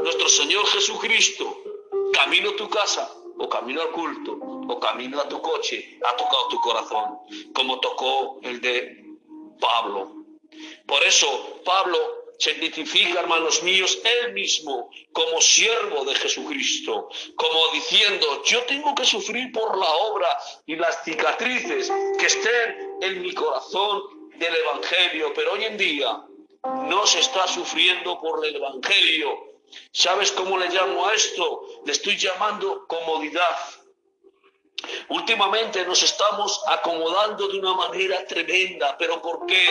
[0.01, 1.63] nuestro Señor Jesucristo,
[2.13, 6.49] camino a tu casa, o camino al culto, o camino a tu coche, ha tocado
[6.49, 7.19] tu corazón,
[7.55, 9.06] como tocó el de
[9.59, 10.25] Pablo.
[10.87, 18.43] Por eso Pablo se identifica, hermanos míos, él mismo como siervo de Jesucristo, como diciendo,
[18.45, 20.29] yo tengo que sufrir por la obra
[20.67, 26.23] y las cicatrices que estén en mi corazón del Evangelio, pero hoy en día
[26.89, 29.55] no se está sufriendo por el Evangelio.
[29.93, 31.63] ¿Sabes cómo le llamo a esto?
[31.85, 33.57] Le estoy llamando comodidad.
[35.09, 39.67] Últimamente nos estamos acomodando de una manera tremenda, pero ¿por qué?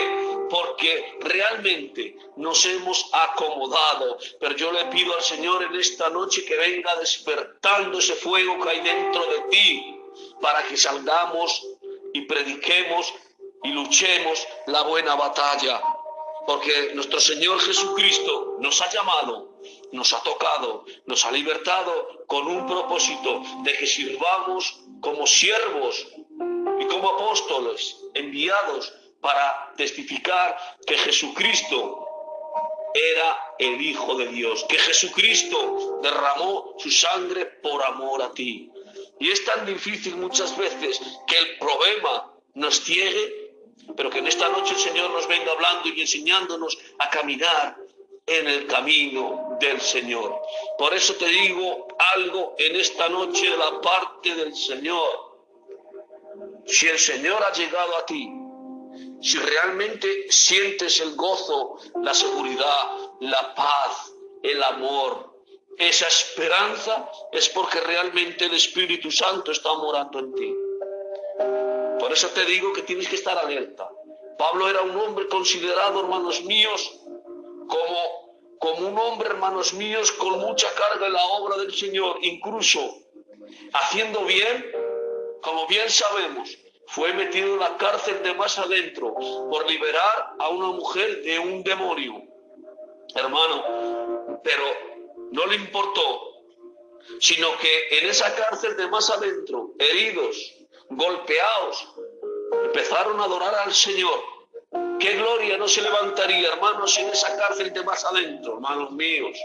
[0.50, 4.18] Porque realmente nos hemos acomodado.
[4.40, 8.70] Pero yo le pido al Señor en esta noche que venga despertando ese fuego que
[8.70, 10.00] hay dentro de ti,
[10.40, 11.66] para que salgamos
[12.12, 13.12] y prediquemos
[13.62, 15.82] y luchemos la buena batalla.
[16.46, 19.45] Porque nuestro Señor Jesucristo nos ha llamado
[19.92, 26.06] nos ha tocado, nos ha libertado con un propósito de que sirvamos como siervos
[26.80, 30.56] y como apóstoles enviados para testificar
[30.86, 32.06] que Jesucristo
[32.94, 38.70] era el Hijo de Dios, que Jesucristo derramó su sangre por amor a ti.
[39.18, 43.52] Y es tan difícil muchas veces que el problema nos ciegue,
[43.96, 47.76] pero que en esta noche el Señor nos venga hablando y enseñándonos a caminar
[48.26, 50.40] en el camino del Señor.
[50.78, 55.36] Por eso te digo algo en esta noche de la parte del Señor.
[56.66, 58.28] Si el Señor ha llegado a ti,
[59.20, 62.90] si realmente sientes el gozo, la seguridad,
[63.20, 64.12] la paz,
[64.42, 65.36] el amor,
[65.78, 70.54] esa esperanza, es porque realmente el Espíritu Santo está morando en ti.
[71.98, 73.88] Por eso te digo que tienes que estar alerta.
[74.38, 77.00] Pablo era un hombre considerado, hermanos míos,
[77.66, 82.80] como, como un hombre, hermanos míos, con mucha carga en la obra del Señor, incluso
[83.72, 84.70] haciendo bien,
[85.42, 86.56] como bien sabemos,
[86.88, 91.62] fue metido en la cárcel de más adentro por liberar a una mujer de un
[91.62, 92.22] demonio.
[93.14, 94.64] Hermano, pero
[95.32, 96.42] no le importó,
[97.20, 100.54] sino que en esa cárcel de más adentro, heridos,
[100.88, 101.88] golpeados,
[102.64, 104.35] empezaron a adorar al Señor.
[104.98, 109.38] ¿Qué gloria no se levantaría, hermanos, en esa cárcel de más adentro, hermanos míos?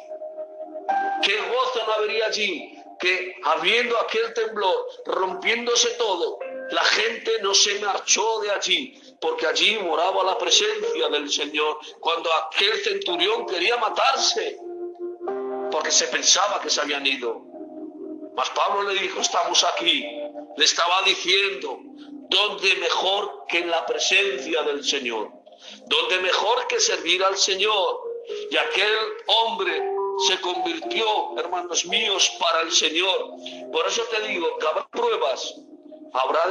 [1.22, 2.78] ¿Qué gozo no habría allí?
[3.00, 6.40] Que habiendo aquel temblor, rompiéndose todo,
[6.72, 11.80] la gente no se marchó de allí, porque allí moraba la presencia del Señor.
[12.00, 14.58] Cuando aquel centurión quería matarse,
[15.72, 17.42] porque se pensaba que se habían ido.
[18.36, 20.06] Mas Pablo le dijo, estamos aquí.
[20.58, 21.80] Le estaba diciendo,
[22.30, 25.41] ¿dónde mejor que en la presencia del Señor?
[25.88, 28.02] ¿Dónde mejor que servir al Señor?
[28.50, 28.94] Y aquel
[29.28, 29.82] hombre
[30.28, 33.32] se convirtió, hermanos míos, para el Señor.
[33.72, 35.56] Por eso te digo que habrá pruebas,
[36.14, 36.42] habrá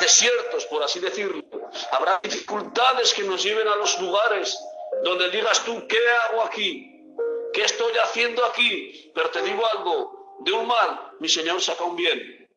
[0.00, 1.42] desiertos, por así decirlo,
[1.92, 4.56] habrá dificultades que nos lleven a los lugares
[5.02, 6.86] donde digas tú, ¿qué hago aquí?
[7.52, 9.10] ¿Qué estoy haciendo aquí?
[9.14, 12.48] Pero te digo algo, de un mal, mi Señor saca un bien.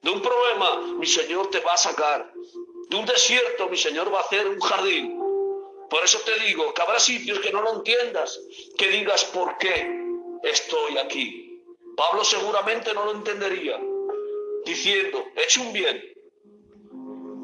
[0.00, 2.32] De un problema, mi Señor te va a sacar.
[2.88, 5.21] De un desierto, mi Señor va a hacer un jardín.
[5.92, 8.40] Por eso te digo que habrá sitios que no lo entiendas,
[8.78, 9.94] que digas por qué
[10.42, 11.62] estoy aquí.
[11.94, 13.78] Pablo seguramente no lo entendería,
[14.64, 16.02] diciendo, he hecho un bien.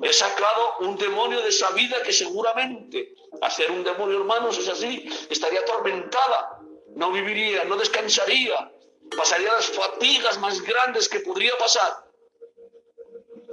[0.03, 3.13] He sacado un demonio de esa vida que seguramente,
[3.43, 6.59] a ser un demonio, hermanos, es así, estaría atormentada,
[6.97, 8.73] no viviría, no descansaría,
[9.15, 12.03] pasaría las fatigas más grandes que podría pasar.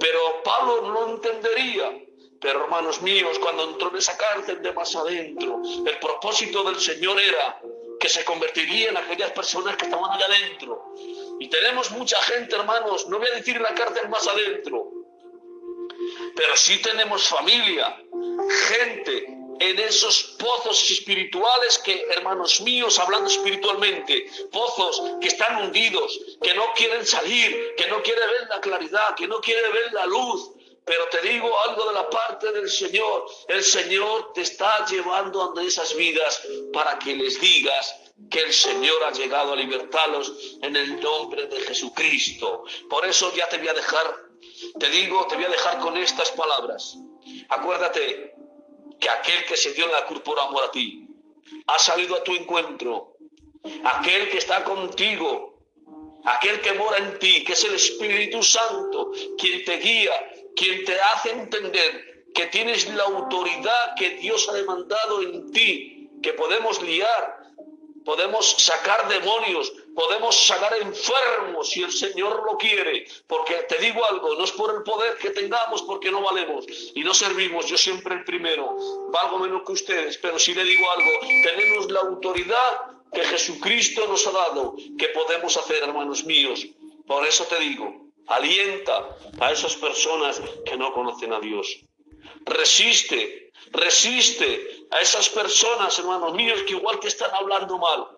[0.00, 2.05] Pero Pablo no entendería.
[2.46, 7.60] Hermanos míos, cuando entró en esa cárcel de más adentro, el propósito del Señor era
[7.98, 10.94] que se convertiría en aquellas personas que estaban allá adentro.
[11.40, 14.90] Y tenemos mucha gente, hermanos, no voy a decir la cárcel más adentro,
[16.36, 18.00] pero sí tenemos familia,
[18.68, 26.54] gente en esos pozos espirituales que, hermanos míos, hablando espiritualmente, pozos que están hundidos, que
[26.54, 30.50] no quieren salir, que no quieren ver la claridad, que no quieren ver la luz.
[30.86, 33.26] Pero te digo algo de la parte del Señor.
[33.48, 36.40] El Señor te está llevando a esas vidas
[36.72, 37.94] para que les digas
[38.30, 40.32] que el Señor ha llegado a libertarlos
[40.62, 42.64] en el nombre de Jesucristo.
[42.88, 44.16] Por eso ya te voy a dejar,
[44.78, 46.96] te digo, te voy a dejar con estas palabras.
[47.48, 48.36] Acuérdate,
[49.00, 51.06] que aquel que se dio en la cruz por amor a ti
[51.66, 53.16] ha salido a tu encuentro.
[53.84, 55.58] Aquel que está contigo,
[56.24, 60.12] aquel que mora en ti, que es el Espíritu Santo, quien te guía,
[60.56, 66.32] quien te hace entender que tienes la autoridad que Dios ha demandado en ti, que
[66.32, 67.36] podemos liar,
[68.04, 73.06] podemos sacar demonios, podemos sacar enfermos si el Señor lo quiere.
[73.26, 77.02] Porque te digo algo, no es por el poder que tengamos porque no valemos y
[77.02, 78.76] no servimos, yo siempre el primero,
[79.10, 81.10] valgo menos que ustedes, pero si le digo algo,
[81.42, 86.66] tenemos la autoridad que Jesucristo nos ha dado, que podemos hacer, hermanos míos.
[87.06, 91.80] Por eso te digo, alienta a esas personas que no conocen a Dios.
[92.44, 98.08] Resiste, resiste a esas personas, hermanos míos, que igual que están hablando mal,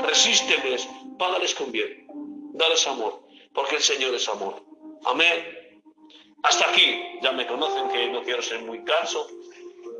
[0.00, 0.88] resísteles,
[1.18, 2.06] págales con bien,
[2.54, 3.22] dales amor,
[3.52, 4.62] porque el Señor es amor.
[5.04, 5.80] Amén.
[6.42, 9.26] Hasta aquí, ya me conocen que no quiero ser muy canso,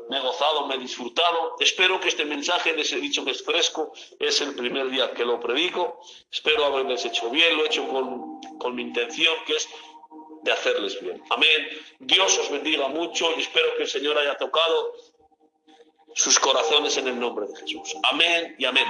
[0.09, 1.55] me he gozado, me he disfrutado.
[1.59, 5.25] Espero que este mensaje les he dicho que es fresco, es el primer día que
[5.25, 5.99] lo predico.
[6.31, 9.67] Espero haberles hecho bien, lo he hecho con, con mi intención, que es
[10.43, 11.21] de hacerles bien.
[11.31, 11.67] Amén.
[11.99, 14.93] Dios os bendiga mucho y espero que el Señor haya tocado
[16.13, 17.95] sus corazones en el nombre de Jesús.
[18.09, 18.85] Amén y amén.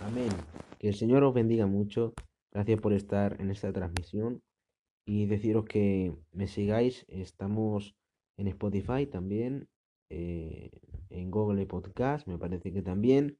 [0.00, 0.30] Amén.
[0.78, 2.14] Que el Señor os bendiga mucho.
[2.50, 4.42] Gracias por estar en esta transmisión.
[5.04, 7.04] Y deciros que me sigáis.
[7.08, 7.94] Estamos
[8.42, 9.68] en Spotify también.
[10.10, 10.70] eh,
[11.10, 13.38] en Google Podcast, me parece que también.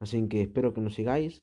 [0.00, 1.42] Así que espero que nos sigáis.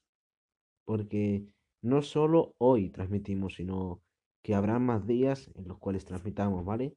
[0.85, 1.45] Porque
[1.81, 4.01] no solo hoy transmitimos, sino
[4.43, 6.95] que habrá más días en los cuales transmitamos, ¿vale?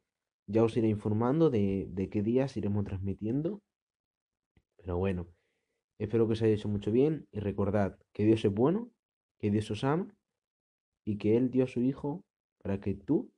[0.48, 3.60] Ya os iré informando de, de qué días iremos transmitiendo.
[4.76, 5.26] Pero bueno,
[5.98, 8.90] Espero que os haya hecho mucho bien y recordad que Dios es bueno,
[9.40, 10.14] que Dios os ama
[11.06, 12.24] y que Él dio a su Hijo
[12.62, 13.30] para que tú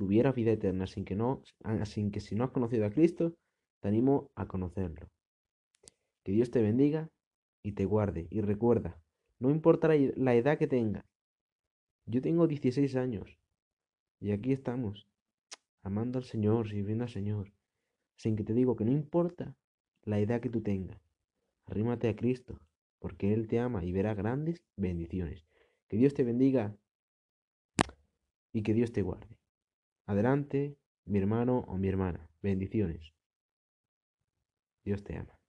[0.00, 1.42] tuvieras vida eterna, sin que, no,
[1.84, 3.34] sin que si no has conocido a Cristo,
[3.80, 5.10] te animo a conocerlo.
[6.24, 7.10] Que Dios te bendiga
[7.62, 8.26] y te guarde.
[8.30, 8.98] Y recuerda,
[9.38, 11.04] no importa la edad que tengas.
[12.06, 13.38] Yo tengo 16 años
[14.20, 15.06] y aquí estamos,
[15.82, 17.52] amando al Señor, sirviendo al Señor.
[18.16, 19.54] Sin que te digo que no importa
[20.04, 20.98] la edad que tú tengas,
[21.66, 22.58] arrímate a Cristo,
[23.00, 25.44] porque Él te ama y verá grandes bendiciones.
[25.88, 26.74] Que Dios te bendiga
[28.54, 29.39] y que Dios te guarde.
[30.10, 32.28] Adelante, mi hermano o mi hermana.
[32.42, 33.14] Bendiciones.
[34.84, 35.39] Dios te ama.